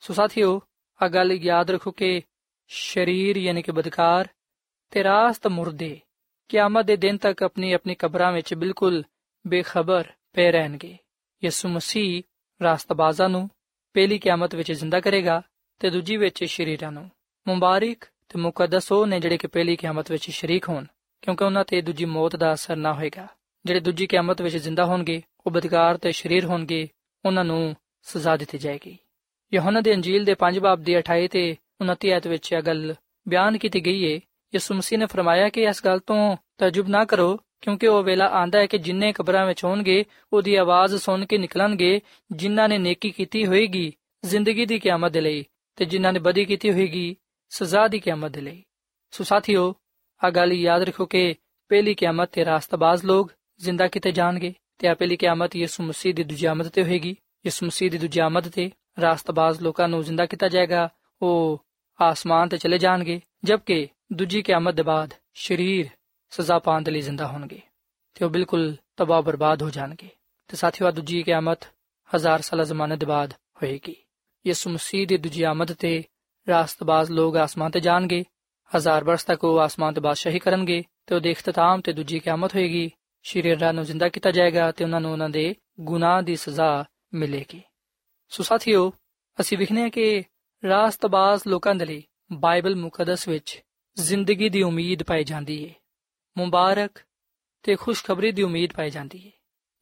ਸੋ 0.00 0.14
ਸਾਥੀਓ 0.14 0.62
ਆ 1.02 1.08
ਗੱਲ 1.08 1.32
ਯਾਦ 1.32 1.70
ਰੱਖੋ 1.70 1.90
ਕਿ 1.90 2.22
ਸ਼ਰੀਰ 2.68 3.36
ਯਾਨੀ 3.36 3.62
ਕਿ 3.62 3.72
ਬਦਕਾਰ 3.72 4.28
ਤੇ 4.90 5.04
ਰਾਸਤ 5.04 5.46
ਮੁਰਦੇ 5.46 6.00
ਕਿਆਮਤ 6.48 6.84
ਦੇ 6.84 6.96
ਦਿਨ 6.96 7.16
ਤੱਕ 7.16 7.42
ਆਪਣੀ 7.42 7.72
ਆਪਣੀ 7.72 7.94
ਕਬਰਾਂ 7.94 8.32
ਵਿੱਚ 8.32 8.54
ਬਿਲਕੁਲ 8.54 9.04
ਬੇਖਬਰ 9.46 10.12
ਪਏ 10.32 10.52
ਰਹਿਣਗੇ। 10.52 10.98
ਯਿਸੂ 11.44 11.68
ਮਸੀਹ 11.68 12.22
ਰਾਸਤਬਾਜ਼ਾਂ 12.62 13.28
ਨੂੰ 13.28 13.50
ਪਹਿਲੀ 13.94 14.18
ਕਿਆਮਤ 14.18 14.54
ਵਿੱਚ 14.54 14.72
ਜ਼ਿੰਦਾ 14.72 15.00
ਕਰੇਗਾ 15.00 15.42
ਤੇ 15.78 15.90
ਦੂਜੀ 15.90 16.16
ਵਿੱਚ 16.16 16.44
ਸ਼ਰੀਰਾਂ 16.44 16.92
ਨੂੰ। 16.92 17.10
ਮੁਬਾਰਕ 17.48 18.04
ਤੇ 18.28 18.38
ਮੁਕੱਦਸ 18.38 18.92
ਉਹ 18.92 19.06
ਨੇ 19.06 19.20
ਜਿਹੜੇ 19.20 19.38
ਕਿ 19.38 19.46
ਪਹਿਲੀ 19.46 19.76
ਕਿਆਮਤ 19.76 20.10
ਵਿੱਚ 20.10 20.30
ਸ਼ਰੀਕ 20.30 20.68
ਹੋਣ, 20.68 20.84
ਕਿਉਂਕਿ 21.22 21.44
ਉਹਨਾਂ 21.44 21.64
ਤੇ 21.64 21.80
ਦੂਜੀ 21.80 22.04
ਮੌਤ 22.04 22.36
ਦਾ 22.36 22.52
ਅਸਰ 22.52 22.76
ਨਾ 22.76 22.92
ਹੋਏਗਾ। 22.92 23.26
ਜਿਹੜੇ 23.64 23.80
ਦੂਜੀ 23.80 24.06
ਕਿਆਮਤ 24.06 24.42
ਵਿੱਚ 24.42 24.56
ਜ਼ਿੰਦਾ 24.56 24.84
ਹੋਣਗੇ, 24.84 25.22
ਉਹ 25.46 25.50
ਬਦਕਾਰ 25.50 25.96
ਤੇ 25.96 26.12
ਸ਼ਰੀਰ 26.12 26.44
ਹੋਣਗੇ, 26.44 26.88
ਉਹਨਾਂ 27.24 27.44
ਨੂੰ 27.44 27.76
ਸਜ਼ਾ 28.02 28.36
ਦਿੱਤੀ 28.36 28.58
ਜਾਏਗੀ। 28.58 28.98
ਯਹੋਨਾ 29.54 29.80
ਦੇ 29.80 29.94
ਅੰਜੀਲ 29.94 30.24
ਦੇ 30.24 30.34
5 30.34 30.58
ਬਾਬ 30.58 30.80
ਦੀ 30.80 30.96
28 30.98 31.28
ਤੇ 31.28 31.56
29 31.80 32.12
ਆਇਤ 32.12 32.26
ਵਿੱਚ 32.26 32.52
ਇਹ 32.52 32.62
ਗੱਲ 32.62 32.94
ਬਿਆਨ 33.28 33.58
ਕੀਤੀ 33.58 33.86
ਗਈ 33.86 34.04
ਹੈ 34.04 34.20
ਯਿਸੂ 34.54 34.74
ਮਸੀਹ 34.74 34.98
ਨੇ 34.98 35.06
ਫਰਮਾਇਆ 35.06 35.48
ਕਿ 35.48 35.62
ਇਸ 35.62 35.84
ਗੱਲ 35.84 35.98
ਤੋਂ 35.98 36.36
ਤਜਬ 36.58 36.88
ਨਾ 36.88 37.04
ਕਰੋ 37.04 37.40
ਕਿਉਂਕਿ 37.62 37.86
ਉਹ 37.86 38.02
ਵੇਲਾ 38.02 38.26
ਆਂਦਾ 38.26 38.58
ਹੈ 38.58 38.66
ਕਿ 38.66 38.78
ਜਿੰਨੇ 38.78 39.12
ਕਬਰਾਂ 39.12 39.46
ਵਿੱਚ 39.46 39.64
ਹੋਣਗੇ, 39.64 40.04
ਉਹਦੀ 40.32 40.54
ਆਵਾਜ਼ 40.54 40.96
ਸੁਣ 40.96 41.26
ਕੇ 41.26 41.38
ਨਿਕਲਣਗੇ, 41.38 42.00
ਜਿਨ੍ਹਾਂ 42.32 42.68
ਨੇ 42.68 42.78
ਨੇਕੀ 42.78 43.10
ਕੀਤੀ 43.10 43.46
ਹੋਏਗੀ 43.46 43.92
ਜ਼ਿੰਦਗੀ 44.24 44.66
ਦੀ 44.66 44.78
ਕਿਆਮਤ 44.78 45.12
ਦੇ 45.12 45.20
ਲਈ 45.20 45.44
ਤੇ 45.76 45.84
ਜਿਨ੍ਹਾਂ 45.84 46.12
ਨੇ 46.12 46.18
ਬਦੀ 46.18 46.44
ਕੀਤੀ 46.44 46.72
ਹੋਏਗੀ 46.72 47.16
ਸਜ਼ਾ 47.48 47.88
ਦੀ 47.88 47.98
ਕਿਆਮਤ 47.98 48.30
ਦੇ 48.30 48.40
ਲਈ। 48.40 48.62
ਸੋ 49.10 49.24
ਸਾਥੀਓ 49.24 49.74
ਆ 50.24 50.30
ਗੱਲ 50.30 50.52
ਯਾਦ 50.52 50.82
ਰੱਖੋ 50.82 51.06
ਕਿ 51.06 51.34
ਪਹਿਲੀ 51.68 51.94
ਕਿਆਮਤ 51.94 52.28
ਤੇ 52.32 52.44
ਰਾਸਤਬਾਜ਼ 52.44 53.04
ਲੋਕ 53.04 53.32
ਜ਼ਿੰਦਾ 53.60 53.88
ਕਿਤੇ 53.88 54.12
ਜਾਣਗੇ 54.12 54.54
ਤੇ 54.78 54.88
ਆ 54.88 54.94
ਪਹਿਲੀ 54.94 55.16
ਕਿਆਮਤ 55.16 55.56
ਯਿਸੂ 55.56 55.82
ਮਸੀਹ 55.82 56.14
ਦੀ 56.14 56.24
ਦੂਜੀ 56.24 56.46
ਆਮਦ 56.46 56.68
ਤੇ 56.68 56.82
ਹੋਏਗੀ। 56.82 57.16
ਯਿਸੂ 57.46 57.66
ਮਸੀਹ 57.66 57.90
ਦੀ 57.90 57.98
ਦੂਜੀ 57.98 58.20
ਆਮਦ 58.20 58.48
ਤੇ 58.48 58.70
ਰਾਸਤਬਾਜ਼ 59.00 59.60
ਲੋਕਾਂ 59.60 59.88
ਨੂੰ 59.88 60.02
ਜ਼ਿੰਦਾ 60.02 60.26
ਕੀਤਾ 60.26 60.48
ਜਾਏਗਾ, 60.48 60.88
ਉਹ 61.22 61.64
ਆਸਮਾਨ 62.00 62.48
ਤੇ 62.48 62.56
ਚਲੇ 62.56 62.78
ਜਾਣਗੇ 62.78 63.20
ਜਦਕਿ 63.44 63.88
ਦੂਜੀ 64.12 64.42
ਕਿਆਮਤ 64.42 64.74
ਦੇ 64.74 64.82
ਬਾਅਦ 64.82 65.14
ਸ਼ਰੀਰ 65.34 65.88
ਸਜ਼ਾ 66.32 66.58
ਪਾਉਣ 66.58 66.82
ਦੇ 66.82 66.90
ਲਈ 66.90 67.00
ਜ਼ਿੰਦਾ 67.00 67.26
ਹੋਣਗੇ 67.26 67.60
ਤੇ 68.14 68.24
ਉਹ 68.24 68.30
ਬਿਲਕੁਲ 68.30 68.76
ਤਬਾਹ 68.96 69.22
ਬਰਬਾਦ 69.22 69.62
ਹੋ 69.62 69.70
ਜਾਣਗੇ। 69.70 70.08
ਤੇ 70.48 70.56
ਸਾਥੀਓ 70.56 70.90
ਦੂਜੀ 70.90 71.22
ਕਿਆਮਤ 71.22 71.58
ਹਜ਼ਾਰ 72.16 72.40
ਸਾਲਾ 72.40 72.64
ਜ਼ਮਾਨੇ 72.64 72.96
ਦੇ 72.96 73.06
ਬਾਅਦ 73.06 73.32
ਹੋਏਗੀ। 73.32 73.96
ਯਿਸੂ 74.46 74.70
ਮਸੀਹ 74.70 75.06
ਦੀ 75.06 75.16
ਦੂਜੀ 75.16 75.42
ਆਮਦ 75.42 75.72
ਤੇ 75.72 76.04
ਰਾਸਤਬਾਜ਼ 76.48 77.10
ਲੋਕ 77.10 77.36
ਆਸਮਾਨ 77.36 77.70
ਤੇ 77.70 77.80
ਜਾਣਗੇ, 77.80 78.24
ਹਜ਼ਾਰ 78.76 79.04
ਬਰਸ 79.04 79.24
ਤੱਕ 79.24 79.44
ਉਹ 79.44 79.60
ਆਸਮਾਨ 79.60 79.94
ਤੇ 79.94 80.00
ਬਾਦਸ਼ਾਹੀ 80.00 80.38
ਕਰਨਗੇ 80.38 80.84
ਤੇ 81.06 81.14
ਉਹਦੇ 81.14 81.30
ਇਖਤਤਾਮ 81.30 81.80
ਤੇ 81.80 81.92
ਦੂਜੀ 81.92 82.18
ਕਿਆਮਤ 82.18 82.54
ਹੋਏਗੀ। 82.54 82.90
ਸ਼ਰੀਰਾਂ 83.22 83.72
ਨੂੰ 83.72 83.84
ਜ਼ਿੰਦਾ 83.84 84.08
ਕੀਤਾ 84.08 84.30
ਜਾਏਗਾ 84.30 84.72
ਤੇ 84.72 84.84
ਉਹਨਾਂ 84.84 85.00
ਨੂੰ 85.00 85.12
ਉਹਨਾਂ 85.12 85.28
ਦੇ 85.28 85.54
ਗੁਨਾਹ 85.80 86.22
ਦੀ 86.22 86.36
ਸਜ਼ਾ 86.36 86.84
ਮਿਲੇਗੀ। 87.14 87.62
ਸੋ 88.28 88.42
ਸਾਥੀਓ, 88.42 88.92
ਅਸੀਂ 89.40 89.58
ਵਿਖਨੇ 89.58 89.90
ਕਿ 89.90 90.22
ਰਾਸਤਬਾਜ਼ 90.68 91.42
ਲੋਕਾਂ 91.46 91.74
ਦੇ 91.74 91.86
ਲਈ 91.86 92.04
ਬਾਈਬਲ 92.32 92.76
ਮੁਕੱਦਸ 92.76 93.28
ਵਿੱਚ 93.28 93.62
ਜ਼ਿੰਦਗੀ 93.96 94.48
ਦੀ 94.48 94.62
ਉਮੀਦ 94.62 95.02
ਪਾਈ 95.02 95.24
ਜਾਂਦੀ 95.24 95.68
ਹੈ 95.68 95.74
ਮੁਬਾਰਕ 96.38 96.90
ਤੇ 97.62 97.76
ਖੁਸ਼ਖਬਰੀ 97.76 98.32
ਦੀ 98.32 98.42
ਉਮੀਦ 98.42 98.72
ਪਾਈ 98.72 98.90
ਜਾਂਦੀ 98.90 99.26
ਹੈ 99.26 99.30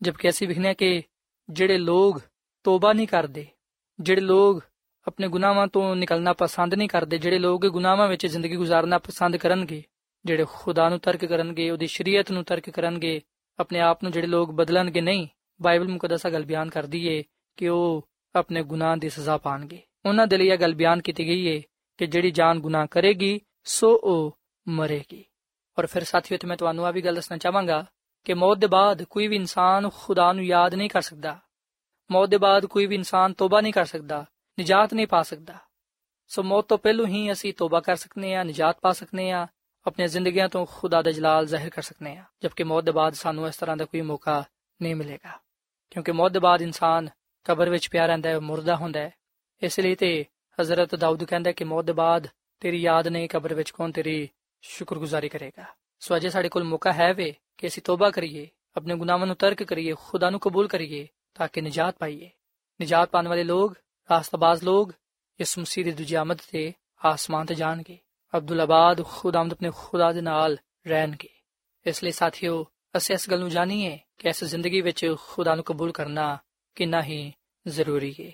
ਜਦਕਿ 0.02 0.28
ਅਸੀਂ 0.28 0.48
ਵਿਖਨੇ 0.48 0.74
ਕਿ 0.74 1.02
ਜਿਹੜੇ 1.50 1.78
ਲੋਕ 1.78 2.20
ਤੋਬਾ 2.64 2.92
ਨਹੀਂ 2.92 3.06
ਕਰਦੇ, 3.06 3.46
ਜਿਹੜੇ 4.00 4.20
ਲੋਕ 4.20 4.64
ਆਪਣੇ 5.06 5.28
ਗੁਨਾਹਾਂ 5.28 5.66
ਤੋਂ 5.66 5.96
ਨਿਕਲਣਾ 5.96 6.32
ਪਸੰਦ 6.32 6.74
ਨਹੀਂ 6.74 6.88
ਕਰਦੇ, 6.88 7.18
ਜਿਹੜੇ 7.18 7.38
ਲੋਕ 7.38 7.66
ਗੁਨਾਹਾਂ 7.66 8.08
ਵਿੱਚ 8.08 8.26
ਜ਼ਿੰਦਗੀ 8.26 8.56
گزارਣਾ 8.56 8.98
ਪਸੰਦ 8.98 9.36
ਕਰਨਗੇ, 9.36 9.84
ਜਿਹੜੇ 10.24 10.44
ਖੁਦਾ 10.48 10.88
ਨੂੰ 10.88 10.98
ਤਰਕ 10.98 11.24
ਕਰਨਗੇ, 11.24 11.70
ਉਹਦੀ 11.70 11.86
ਸ਼ਰੀਅਤ 11.86 12.32
ਨੂੰ 12.32 12.44
ਤਰਕ 12.44 12.70
ਕਰਨਗੇ, 12.70 13.22
ਆਪਣੇ 13.58 13.80
ਆਪ 13.80 14.02
ਨੂੰ 14.02 14.12
ਜਿਹੜੇ 14.12 14.26
ਲੋਕ 14.26 14.50
ਬਦਲਣਗੇ 14.50 15.00
ਨਹੀਂ, 15.00 15.28
ਬਾਈਬਲ 15.62 15.88
ਮੁਕੱਦਸਾ 15.88 16.30
ਗੱਲ 16.30 16.44
ਬਿਆਨ 16.44 16.70
ਕਰਦੀ 16.70 17.06
ਏ 17.06 17.24
ਕਿ 17.56 17.68
ਉਹ 17.68 18.08
ਆਪਣੇ 18.34 18.62
ਗੁਨਾਹ 18.62 18.96
ਦੀ 18.96 19.08
ਸਜ਼ਾ 19.08 19.36
ਪਾਣਗੇ। 19.36 19.82
ਉਹਨਾਂ 20.06 20.26
ਦੇ 20.26 20.38
ਲਈ 20.38 20.48
ਇਹ 20.48 20.58
ਗੱਲ 20.58 20.74
ਬਿਆਨ 20.74 21.02
ਕੀਤੀ 21.02 21.26
ਗਈ 21.26 21.46
ਏ 21.46 21.62
ਕਿ 21.98 22.06
ਜਿਹੜੀ 22.06 22.30
ਜਾਨ 22.30 22.60
ਗੁਨਾਹ 22.60 22.86
ਕਰੇਗੀ, 22.90 23.40
ਸੋ 23.64 24.00
ਉਹ 24.04 24.38
ਮਰੇਗੀ। 24.68 25.24
ਔਰ 25.78 25.86
ਫਿਰ 25.86 26.04
ਸਾਥੀਓ 26.04 26.38
ਤੇ 26.38 26.46
ਮੈਂ 26.46 26.56
ਤੁਹਾਨੂੰ 26.56 26.86
ਆ 26.86 26.90
ਵੀ 26.90 27.02
ਗੱਲ 27.02 27.14
ਦੱਸਣਾ 27.14 27.38
ਚਾਹਾਂਗਾ 27.38 27.84
ਕਿ 28.24 28.34
ਮੌਤ 28.34 28.58
ਦੇ 28.58 28.66
ਬਾਅਦ 28.66 29.02
ਕੋਈ 29.02 29.28
ਵੀ 29.28 29.36
ਇਨਸਾਨ 29.36 29.90
ਖੁਦਾ 29.96 30.32
ਨੂੰ 30.32 30.44
ਯਾਦ 30.44 30.74
ਨਹੀਂ 30.74 30.90
ਕਰ 30.90 31.02
ਸਕਦਾ। 31.02 31.38
ਮੌਤ 32.10 32.28
ਦੇ 32.28 32.38
ਬਾਅਦ 32.38 32.66
ਕੋਈ 32.66 32.86
ਵੀ 32.86 32.94
ਇਨਸਾਨ 32.94 33.32
ਤੋਬਾ 33.32 33.60
ਨਹੀਂ 33.60 33.72
ਕਰ 33.72 33.84
ਸਕਦਾ, 33.84 34.24
ਨਜਾਤ 34.60 34.94
ਨਹੀਂ 34.94 35.06
ਪਾ 35.06 35.22
ਸਕਦਾ। 35.22 35.54
ਸੋ 36.28 36.42
ਮੌਤ 36.42 36.68
ਤੋਂ 36.68 36.78
ਪਹਿਲੂ 36.78 37.06
ਹੀ 37.06 37.32
ਅਸੀਂ 37.32 37.52
ਤੋਬਾ 37.54 37.80
ਕਰ 37.80 37.96
ਸਕਨੇ 37.96 38.34
ਆ 38.34 38.42
ਨਜਾਤ 38.42 38.78
ਪਾ 38.80 38.92
ਸਕਨੇ 38.92 39.30
ਆ 39.30 39.46
ਆਪਣੀਆਂ 39.86 40.08
ਜ਼ਿੰਦਗੀਆਂ 40.08 40.48
ਤੋਂ 40.48 40.66
ਖੁਦਾ 40.66 41.02
ਦਾ 41.02 41.10
ਜਲਾਲ 41.10 41.46
ਜ਼ਾਹਿਰ 41.46 41.70
ਕਰ 41.70 41.82
ਸਕਨੇ 41.82 42.16
ਆ 42.16 42.24
ਜਦਕਿ 42.42 42.64
ਮੌਤ 42.64 42.84
ਦੇ 42.84 42.92
ਬਾਅਦ 42.92 43.12
ਸਾਨੂੰ 43.12 43.46
ਇਸ 43.48 43.56
ਤਰ੍ਹਾਂ 43.56 43.76
ਦਾ 43.76 43.84
ਕੋਈ 43.84 44.00
ਮੌਕਾ 44.00 44.44
ਨਹੀਂ 44.82 44.96
ਮਿਲੇਗਾ। 44.96 45.38
ਕਿਉਂਕਿ 45.90 46.12
ਮੌਤ 46.12 46.32
ਦੇ 46.32 46.38
ਬਾਅਦ 46.38 46.62
ਇਨਸਾਨ 46.62 47.08
ਕਬਰ 47.44 47.68
ਵਿੱਚ 47.70 47.88
ਪਿਆ 47.88 48.06
ਰਹਿੰਦਾ 48.06 48.28
ਹੈ 48.28 48.40
ਮੁਰਦਾ 48.40 48.76
ਹੁੰਦਾ 48.76 49.00
ਹੈ। 49.00 49.12
ਇਸ 49.62 49.80
ਲਈ 49.80 49.94
ਤੇ 49.94 50.24
ਹਜ਼ਰਤ 50.58 50.94
ਦਾਊਦ 50.94 51.24
ਕਹਿੰਦਾ 51.24 51.52
ਕਿ 51.52 51.64
ਮੌਤ 51.64 51.84
ਦੇ 51.84 51.92
ਬਾਅਦ 51.92 52.26
ਤੇਰੀ 52.60 52.80
ਯਾਦ 52.82 53.08
ਨਹੀਂ, 53.08 53.28
ਕਬਰ 53.28 53.54
ਵਿੱਚ 53.54 53.70
ਕੌਣ 53.70 53.92
ਤੇਰੀ 53.92 54.28
ਸ਼ੁਕਰਗੁਜ਼ਾਰੀ 54.60 55.28
ਕਰੇਗਾ। 55.28 55.64
ਸੋ 56.00 56.16
ਅਜੇ 56.16 56.30
ਸਾਡੇ 56.30 56.48
ਕੋਲ 56.48 56.64
ਮੌਕਾ 56.64 56.92
ਹੈ 56.92 57.14
ਵੇ 57.14 57.34
ਕਿ 57.58 57.66
ਅਸੀਂ 57.66 57.82
ਤੋਬਾ 57.82 58.10
ਕਰੀਏ, 58.10 58.48
ਆਪਣੇ 58.76 58.96
ਗੁਨਾਹਾਂ 58.96 59.26
ਨੂੰ 59.26 59.36
ਤਰਕ 59.36 59.62
ਕਰੀਏ, 59.62 59.94
ਖੁਦਾ 60.00 60.30
ਨੂੰ 60.30 60.40
ਕਬੂਲ 60.40 60.68
ਕਰੀਏ, 60.68 61.08
ਤਾਂ 61.34 61.48
ਕਿ 61.48 61.60
ਨਜਾਤ 61.60 61.96
ਪਾਈਏ। 61.98 62.30
ਨਜਾਤ 62.82 63.10
ਪਾਣ 63.10 63.28
ਵਾਲੇ 63.28 63.44
ਲੋਕ, 63.44 63.76
ਰਾਸਤਾਬਾਜ਼ 64.10 64.64
ਲੋਕ, 64.64 64.92
ਇਸ 65.40 65.58
ਮਸੀਹ 65.58 65.84
ਦੀ 65.84 65.90
ਦੂਜੀ 65.90 66.14
ਆਮਦ 66.14 66.38
ਤੇ 66.50 66.72
ਆਸਮਾਨ 67.04 67.46
ਤੇ 67.46 67.54
ਜਾਣਗੇ। 67.54 67.98
ਅਬਦੁੱਲ 68.36 68.60
ਆਬਾਦ 68.60 69.04
ਖੁਦਾਮਦ 69.04 69.52
ਆਪਣੇ 69.52 69.70
ਖੁਦਾ 69.76 70.12
ਦੇ 70.12 70.20
ਨਾਲ 70.20 70.58
ਰਹਿਣਗੇ। 70.86 71.28
ਇਸ 71.86 72.04
ਲਈ 72.04 72.10
ਸਾਥੀਓ, 72.10 72.66
ਅਸੀਂ 72.96 73.14
ਇਸ 73.14 73.30
ਗੱਲ 73.30 73.40
ਨੂੰ 73.40 73.48
ਜਾਣੀਏ 73.48 73.98
ਕਿ 74.18 74.28
ਇਸ 74.28 74.44
ਜ਼ਿੰਦਗੀ 74.44 74.80
ਵਿੱਚ 74.80 75.14
ਖੁਦਾ 75.28 75.54
ਨੂੰ 75.54 75.64
ਕਬੂਲ 75.64 75.92
ਕਰਨਾ 75.92 76.38
ਕਿੰਨਾ 76.74 77.02
ਹੀ 77.02 77.32
ਜ਼ਰੂਰੀ 77.68 78.14
ਹੈ 78.20 78.32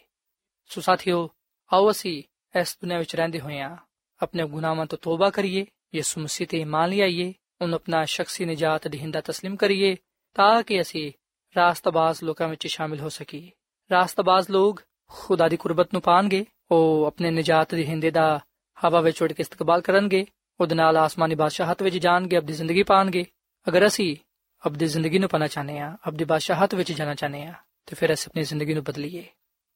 ਸੋ 0.66 0.80
ਸਾਥੀਓ, 0.80 1.30
ਆਓ 1.72 1.90
ਅਸੀਂ 1.90 2.22
ਇਸ 2.60 2.78
ਦੁਨੀਆਂ 2.80 2.98
ਵਿੱਚ 2.98 3.16
ਰਹਿੰਦੇ 3.16 3.40
ਹੋਇਆਂ 3.40 3.76
ਆਪਣੇ 4.22 4.48
ਗੁਨਾਹਾਂ 4.48 4.86
ਤੋਂ 4.86 4.98
ਤੋਬਾ 4.98 5.30
ਕਰੀਏ 5.30 5.66
ਯਿਸੂ 5.95 6.21
ਮਸੀਹ 6.21 6.47
ਤੇ 6.47 6.59
ਇਮਾਨ 6.59 6.89
ਲਿਆਈਏ 6.89 7.33
ਉਹਨੂੰ 7.61 7.75
ਆਪਣਾ 7.75 8.03
ਸ਼ਖਸੀ 8.05 8.45
ਨਜਾਤ 8.45 8.87
ਦੇਹਿੰਦਾ 8.87 9.19
تسلیم 9.19 9.55
ਕਰੀਏ 9.55 9.95
ਤਾਂ 10.35 10.63
ਕਿ 10.63 10.81
ਅਸੀਂ 10.81 11.11
ਰਾਸਤਬਾਜ਼ 11.55 12.23
ਲੋਕਾਂ 12.23 12.47
ਵਿੱਚ 12.47 12.67
ਸ਼ਾਮਿਲ 12.67 12.99
ਹੋ 12.99 13.09
ਸਕੀਏ 13.09 13.49
ਰਾਸਤਬਾਜ਼ 13.91 14.49
ਲੋਕ 14.51 14.81
ਖੁਦਾ 15.11 15.47
ਦੀ 15.47 15.57
ਕੁਰਬਤ 15.57 15.93
ਨੂੰ 15.93 16.01
ਪਾਣਗੇ 16.01 16.45
ਉਹ 16.71 17.05
ਆਪਣੇ 17.05 17.31
ਨਜਾਤ 17.31 17.75
ਦੇ 17.75 17.85
ਹਿੰਦੇ 17.85 18.11
ਦਾ 18.11 18.39
ਹਵਾ 18.77 19.01
ਵਿੱਚ 19.01 19.21
ਉੱਡ 19.23 19.33
ਕੇ 19.33 19.41
ਇਸਤਕਬਾਲ 19.41 19.81
ਕਰਨਗੇ 19.81 20.25
ਉਹਦੇ 20.59 20.75
ਨਾਲ 20.75 20.97
ਆਸਮਾਨੀ 20.97 21.35
ਬਾਦਸ਼ਾਹਤ 21.35 21.83
ਵਿੱਚ 21.83 21.97
ਜਾਣਗੇ 21.97 22.35
ਆਪਣੀ 22.35 22.53
ਜ਼ਿੰਦਗੀ 22.53 22.83
ਪਾਣਗੇ 22.83 23.25
ਅਗਰ 23.67 23.87
ਅਸੀਂ 23.87 24.15
ਆਪਣੀ 24.63 24.87
ਜ਼ਿੰਦਗੀ 24.87 25.19
ਨੂੰ 25.19 25.29
ਪਾਣਾ 25.29 25.47
ਚਾਹਨੇ 25.47 25.79
ਆ 25.79 25.97
ਆਪਣੀ 26.07 26.23
ਬਾਦਸ਼ਾਹਤ 26.23 26.75
ਵਿੱਚ 26.75 26.91
ਜਾਣਾ 26.91 27.15
ਚਾਹਨੇ 27.15 27.45
ਆ 27.47 27.53
ਤੇ 27.87 27.95
ਫਿਰ 27.95 28.13
ਅਸੀਂ 28.13 28.29
ਆਪਣੀ 28.29 28.43
ਜ਼ਿੰਦਗੀ 28.43 28.73
ਨੂੰ 28.73 28.83
ਬਦਲੀਏ 28.83 29.23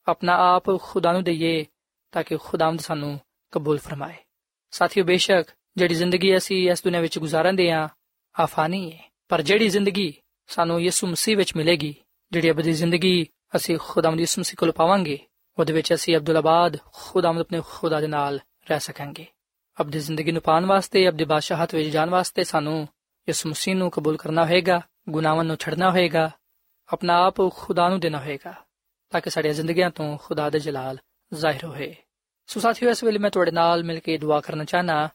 ਆਪਣਾ 0.07 0.35
ਆਪ 0.55 0.69
ਖੁਦਾ 0.81 1.11
ਨੂੰ 1.11 1.23
ਦਈਏ 1.23 1.65
ਤਾਂ 2.13 2.23
ਕਿ 2.23 2.37
ਖੁਦਾਵੰਦ 2.37 2.79
ਸਾਨੂੰ 2.79 3.19
ਕਬੂਲ 3.53 3.77
ਫਰਮਾਏ 3.77 4.15
ਸਾਥੀਓ 4.73 5.03
ਬੇਸ਼ੱਕ 5.03 5.51
ਜਿਹੜੀ 5.76 5.94
ਜ਼ਿੰਦਗੀ 5.94 6.36
ਅਸੀਂ 6.36 6.70
ਇਸ 6.70 6.84
ਦੁਨੀਆਂ 6.84 7.02
ਵਿੱਚ 7.02 7.18
ਗੁਜ਼ਾਰਦੇ 7.18 7.70
ਆ 7.70 7.88
ਆਫਾਨੀ 8.40 8.92
ਹੈ। 8.92 9.12
ਪਰ 9.28 9.42
ਜਿਹੜੀ 9.42 9.68
ਜ਼ਿੰਦਗੀ 9.68 10.14
ਸਾਨੂੰ 10.46 10.82
ਯਿਸੂ 10.82 11.06
ਮਸੀਹ 11.06 11.36
ਵਿੱਚ 11.36 11.56
ਮਿਲੇਗੀ, 11.56 11.94
ਜਿਹੜੀ 12.32 12.50
ਅਬਦੀ 12.50 12.72
ਜ਼ਿੰਦਗੀ 12.72 13.26
ਅਸੀਂ 13.56 13.78
ਖੁਦਾਵੰਦ 13.80 14.20
ਯਿਸੂ 14.20 14.40
ਮਸੀਹ 14.40 14.56
ਕੋਲ 14.56 14.72
ਪਾਵਾਂਗੇ, 14.72 15.18
ਉਹਦੇ 15.58 15.72
ਵਿੱਚ 15.72 15.94
ਅਸੀਂ 15.94 16.16
ਅਬਦੁਲ 16.16 16.36
ਆਬਾਦ 16.36 16.76
ਖੁਦਾਵੰਦ 16.86 17.40
ਆਪਣੇ 17.40 17.62
ਖੁਦਾ 17.66 18.00
ਦੇ 18.00 18.06
ਨਾਲ 18.06 18.40
ਰਹਿ 18.70 18.80
ਸਕਾਂਗੇ। 18.80 19.26
ਅਬਦੀ 19.80 19.98
ਜ਼ਿੰਦਗੀ 19.98 20.32
ਨੂੰ 20.32 20.42
ਪਾਣ 20.42 20.66
ਵਾਸਤੇ, 20.66 21.08
ਅਬਦੀ 21.08 21.24
ਬਾਦਸ਼ਾਹਤ 21.24 21.74
ਵਿੱਚ 21.74 21.88
ਜਾਣ 21.88 22.10
ਵਾਸਤੇ 22.10 22.44
ਸਾਨੂੰ 22.44 22.88
ਯਿਸੂ 23.28 23.48
ਮਸੀਹ 23.48 23.76
ਨੂੰ 23.76 23.90
ਕਬੂਲ 23.90 24.16
ਕਰਨਾ 24.16 24.46
ਹੋਏਗਾ, 24.46 24.80
ਗੁਨਾਹਾਂ 25.08 25.44
ਨੂੰ 25.44 25.56
ਛੱਡਣਾ 25.56 25.90
ਹੋਏਗਾ, 25.90 26.30
ਆਪਣਾ 26.92 27.24
ਆਪ 27.24 27.50
ਖੁਦਾ 27.50 27.88
ਨੂੰ 27.88 28.00
ਦੇਣਾ 28.00 28.20
ਹੋਏਗਾ, 28.20 28.54
ਤਾਂ 29.10 29.20
ਕਿ 29.20 29.30
ਸਾਡੀਆਂ 29.30 29.54
ਜ਼ਿੰਦਗੀਆਂ 29.54 29.90
ਤੋਂ 29.90 30.18
ਖੁਦਾ 30.18 30.50
ਦੇ 30.50 30.58
ਜਲਾਲ 30.58 30.98
ਜ਼ਾਹਿਰ 31.34 31.64
ਹੋਏ। 31.64 31.94
ਸੋ 32.46 32.60
ਸਾਥੀਓ, 32.60 32.90
ਇਸ 32.90 33.04
ਵੇਲੇ 33.04 33.18
ਮੈਂ 33.18 33.30
ਤੁਹਾਡੇ 33.30 33.50
ਨਾਲ 33.50 33.84
ਮਿਲ 33.84 34.00
ਕੇ 34.00 34.18
ਦੁਆ 34.18 34.40
ਕਰਨਾ 34.40 34.64
ਚਾਹਨਾ 34.64 35.08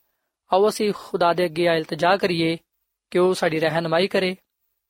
ਆਓ 0.50 0.68
ਅਸੀਂ 0.68 0.92
ਖੁਦਾ 0.96 1.32
ਦੇ 1.32 1.44
ਅੱਗੇ 1.44 1.64
ਇਲਤਜਾ 1.66 2.16
ਕਰੀਏ 2.16 2.56
ਕਿ 3.12 3.18
ਉਹ 3.18 3.34
ਸਾਡੀ 3.34 3.60
ਰਹਿਨਮਾਈ 3.60 4.06
ਕਰੇ 4.06 4.36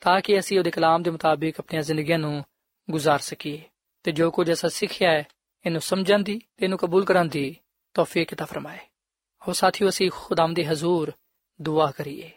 ਤਾਂ 0.03 0.21
ਕਿ 0.21 0.39
ਅਸੀਂ 0.39 0.59
ਉਹਦੇ 0.59 0.71
ਕਲਾਮ 0.71 1.03
ਦੇ 1.03 1.11
ਮੁਤਾਬਿਕ 1.11 1.61
ਆਪਣੀਆਂ 1.61 1.83
ਜ਼ਿੰਦਗੀਆਂ 1.83 2.19
ਨੂੰ 2.19 2.43
ਗੁਜ਼ਾਰ 2.89 3.19
ਸਕੀਏ 3.19 3.61
ਤੇ 4.05 4.13
ਜੋ 4.13 4.31
ਕੁਝ 4.31 4.53
ਅਸਾਂ 4.53 4.71
ਸਿੱਖਿਆ 4.71 5.11
ਹੈ 5.11 5.25
ਇਹਨੂੰ 5.65 5.81
ਸਮਝਣ 5.81 6.23
ਦੀ 6.23 6.39
ਤੇ 6.39 6.65
ਇਹਨੂੰ 6.65 6.79
ਕਬੂਲ 6.79 7.05
ਕਰਨ 7.05 7.29
ਦੀ 7.29 7.55
ਤੌਫੀਕ 7.95 8.35
عطا 8.35 8.47
ਫਰਮਾਏ 8.47 8.79
ਹੋ 9.43 9.53
ਸਾਥੀਓ 9.53 9.89
ਅਸੀਂ 9.89 10.11
ਖੁਦਾਮ 10.11 10.55
ਦੇ 10.55 10.67
ਹਜ਼ੂਰ 10.67 11.13
ਦੁਆ 11.61 11.91
ਕਰੀਏ 11.91 12.31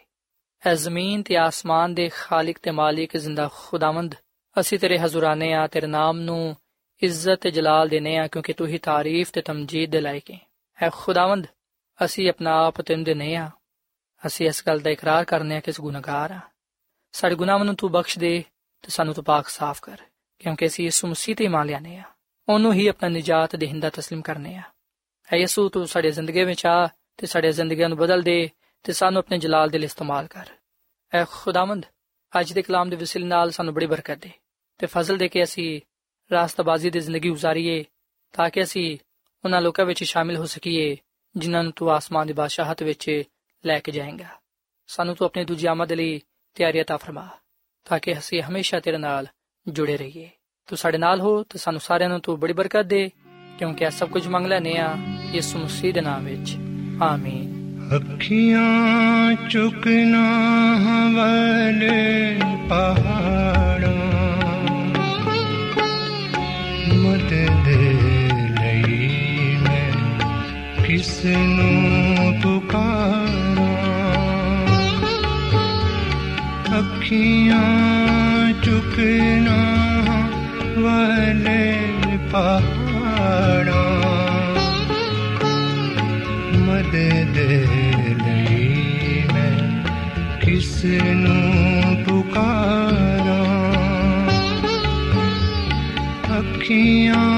ਐ 0.63 0.73
ਜ਼ਮੀਨ 0.73 1.23
ਤੇ 1.23 1.36
ਆਸਮਾਨ 1.38 1.93
ਦੇ 1.93 2.09
ਖਾਲਕ 2.09 2.57
ਤੇ 2.57 2.71
ਮਾਲਿਕ 2.71 3.17
ਜ਼ਿੰਦਾ 3.17 3.49
ਖੁਦਾਵੰਦ 3.55 4.15
ਅਸੀਂ 4.55 4.79
ਤੇਰੇ 4.79 4.97
ਹਜ਼ੂਰਾਨੇ 4.97 5.53
ਆ 5.53 5.65
ਤੇਰੇ 5.67 5.88
ਨਾਮ 5.88 6.19
ਨੂੰ 6.19 6.55
ਇੱਜ਼ਤ 7.01 7.39
ਤੇ 7.39 7.51
ਜਲਾਲ 7.51 7.89
ਦੇਨੇ 7.89 8.17
ਆ 8.17 8.27
ਕਿਉਂਕਿ 8.27 8.53
ਤੂੰ 8.53 8.67
ਹੀ 8.67 8.77
ਤਾਰੀਫ 8.77 9.31
ਤੇ 9.31 9.41
ਤਮਜੀਦ 9.41 9.91
ਦੇ 9.91 10.01
ਲਾਇਕ 10.01 10.31
ਹੈ 10.31 10.39
ਐ 10.79 10.89
ਖੁਦਾਵੰਦ 10.93 11.47
ਅਸੀਂ 12.04 12.28
ਆਪਣਾ 12.30 12.52
ਆਪ 12.66 12.80
ਤੈਨੂੰ 12.80 13.04
ਦਿੰਦੇ 13.04 13.34
ਆ 13.37 13.50
ਅਸੀਂ 14.26 14.46
ਇਸ 14.46 14.62
ਗੱਲ 14.66 14.80
ਦਾ 14.80 14.90
ਇਕਰਾਰ 14.90 15.24
ਕਰਨੇ 15.24 15.56
ਆ 15.56 15.61
ਕਿ 15.61 15.70
ਅਸੀਂ 15.70 15.82
ਗੁਨਾਹਗਾਰ 15.84 16.32
ਆ 16.32 16.40
ਸਾਡੇ 17.12 17.34
ਗੁਨਾਹਾਂ 17.34 17.64
ਨੂੰ 17.64 17.74
ਤੂੰ 17.76 17.90
ਬਖਸ਼ 17.92 18.18
ਦੇ 18.18 18.44
ਤੇ 18.82 18.90
ਸਾਨੂੰ 18.90 19.14
ਤੂੰ 19.14 19.24
ਪਾਕ 19.24 19.48
ਸਾਫ਼ 19.48 19.80
ਕਰ, 19.82 19.96
ਕਿਉਂਕਿ 20.38 20.66
ਅਸੀਂ 20.66 20.84
ਯਿਸੂ 20.84 21.08
ਮਸੀਹ 21.08 21.37
ਤੇ 21.37 21.48
ਮੰਨ 21.48 21.66
ਲਿਆਨੇ 21.66 21.96
ਆ 21.96 22.02
ਉਹਨੂੰ 22.48 22.72
ਹੀ 22.72 22.87
ਆਪਣਾ 22.87 23.08
ਨਜਾਤ 23.08 23.56
ਦੇਹਿੰਦਾ 23.56 23.88
تسلیم 23.88 24.22
ਕਰਨੇ 24.22 24.54
ਆ 24.56 24.62
ਐ 25.28 25.37
ਯਿਸੂ, 25.37 25.68
ਤੂੰ 25.68 25.87
ਸਾਡੇ 25.87 26.11
ਜ਼ਿੰਦਗੀ 26.11 26.44
ਵਿੱਚ 26.44 26.66
ਆ 26.66 26.88
ਤੇ 27.16 27.26
ਸਾਡੇ 27.26 27.52
ਜ਼ਿੰਦਗੀਆਂ 27.52 27.88
ਨੂੰ 27.88 27.98
ਬਦਲ 27.98 28.22
ਦੇ 28.22 28.50
ਤੇ 28.84 28.92
ਸਾਨੂੰ 28.92 29.18
ਆਪਣੇ 29.18 29.38
ਜਲਾਲ 29.38 29.70
ਦੇ 29.70 29.78
ਲਈ 29.78 29.84
ਇਸਤੇਮਾਲ 29.84 30.26
ਕਰ। 30.26 30.48
ਐ 31.12 31.24
ਖੁਦਾਵੰਦ, 31.30 31.84
ਅੱਜ 32.32 32.52
ਦੇ 32.52 32.62
ਕਲਾਮ 32.62 32.90
ਦੇ 32.90 32.96
ਵਸਿਲ 32.96 33.26
ਨਾਲ 33.26 33.50
ਸਾਨੂੰ 33.50 33.74
ਬੜੀ 33.74 33.87
ਬਰਕਤ 33.87 34.18
ਦੇ 34.18 34.30
ਤੇ 34.80 34.87
ਫਜ਼ਲ 34.87 35.16
ਦੇ 35.18 35.28
ਕੇ 35.28 35.42
ਅਸੀਂ 35.42 35.80
ਰਾਸਤਾਬਾਜ਼ੀ 36.30 36.90
ਦੀ 36.90 37.00
ਜ਼ਿੰਦਗੀ 37.00 37.30
گزارੀਏ 37.30 37.84
ਤਾਂ 38.34 38.48
ਕਿ 38.50 38.62
ਅਸੀਂ 38.62 38.98
ਉਹਨਾਂ 39.44 39.61
ਲੋਕਾਂ 39.61 39.84
ਵਿੱਚ 39.84 40.02
ਸ਼ਾਮਿਲ 40.04 40.37
ਹੋ 40.37 40.46
ਸਕੀਏ 40.46 40.96
ਜਿਨ੍ਹਾਂ 41.38 41.63
ਨੂੰ 41.63 41.71
ਤੂੰ 41.71 41.91
ਆਸਮਾਨ 41.91 42.27
ਦੀ 42.27 42.33
ਬਾਦਸ਼ਾਹਤ 42.33 42.83
ਵਿੱਚ 42.83 43.23
ਲੈ 43.65 43.79
ਕੇ 43.79 43.91
ਜਾਏਂਗਾ 43.91 44.25
ਸਾਨੂੰ 44.88 45.15
ਤੂੰ 45.15 45.25
ਆਪਣੀ 45.25 45.45
ਦੂਜੀ 45.45 45.67
ਆਮਦ 45.67 45.93
ਲਈ 45.93 46.21
ਤਿਆਰੀ 46.55 46.81
عطا 46.81 46.97
ਫਰਮਾ 46.97 47.27
ਤਾਂ 47.86 47.99
ਕਿ 47.99 48.17
ਅਸੀਂ 48.17 48.43
ਹਮੇਸ਼ਾ 48.43 48.79
ਤੇਰੇ 48.79 48.97
ਨਾਲ 48.97 49.27
ਜੁੜੇ 49.67 49.97
ਰਹੀਏ 49.97 50.29
ਤੂੰ 50.67 50.77
ਸਾਡੇ 50.77 50.97
ਨਾਲ 50.97 51.21
ਹੋ 51.21 51.43
ਤੇ 51.43 51.57
ਸਾਨੂੰ 51.57 51.81
ਸਾਰਿਆਂ 51.81 52.09
ਨੂੰ 52.09 52.19
ਤੂੰ 52.19 52.39
ਬੜੀ 52.39 52.53
ਬਰਕਤ 52.53 52.86
ਦੇ 52.86 53.12
ਕਿਉਂਕਿ 53.59 53.86
ਇਹ 53.86 53.89
ਸਭ 53.89 54.09
ਕੁਝ 54.09 54.27
ਮੰਗ 54.27 54.47
ਲੈਨੇ 54.47 54.77
ਆ 54.77 54.95
ਯਿਸੂ 55.33 55.59
ਮਸੀਹ 55.59 55.93
ਦੇ 55.93 56.01
ਨਾਮ 56.01 56.25
ਵਿੱਚ 56.25 56.55
ਆਮੀਨ 57.03 57.53
ਅੱਖੀਆਂ 57.95 59.36
ਚੁਕਨਾ 59.49 60.23
ਹਵਲੇ 60.75 62.39
ਪਹਾੜਾਂ 62.69 64.06
ਕਿਸ 70.98 71.24
ਨੂੰ 71.24 72.40
ਪੁਕਾਰਾਂ। 72.42 73.76
ਅੱਖੀਆਂ 76.78 77.62
ਚੁੱਕਣਾ 78.62 79.58
ਵਾਲੇ 80.78 81.76
ਪਹਾੜਾਂ 82.32 83.92
ਮਦਦ 86.58 87.38
ਲਈ 88.26 89.22
ਮੈਂ 89.34 89.84
ਕਿਸ 90.40 90.84
ਨੂੰ 90.84 91.96
ਪੁਕਾਰਾਂ। 92.08 93.72
ਅੱਖੀਆਂ 96.38 97.38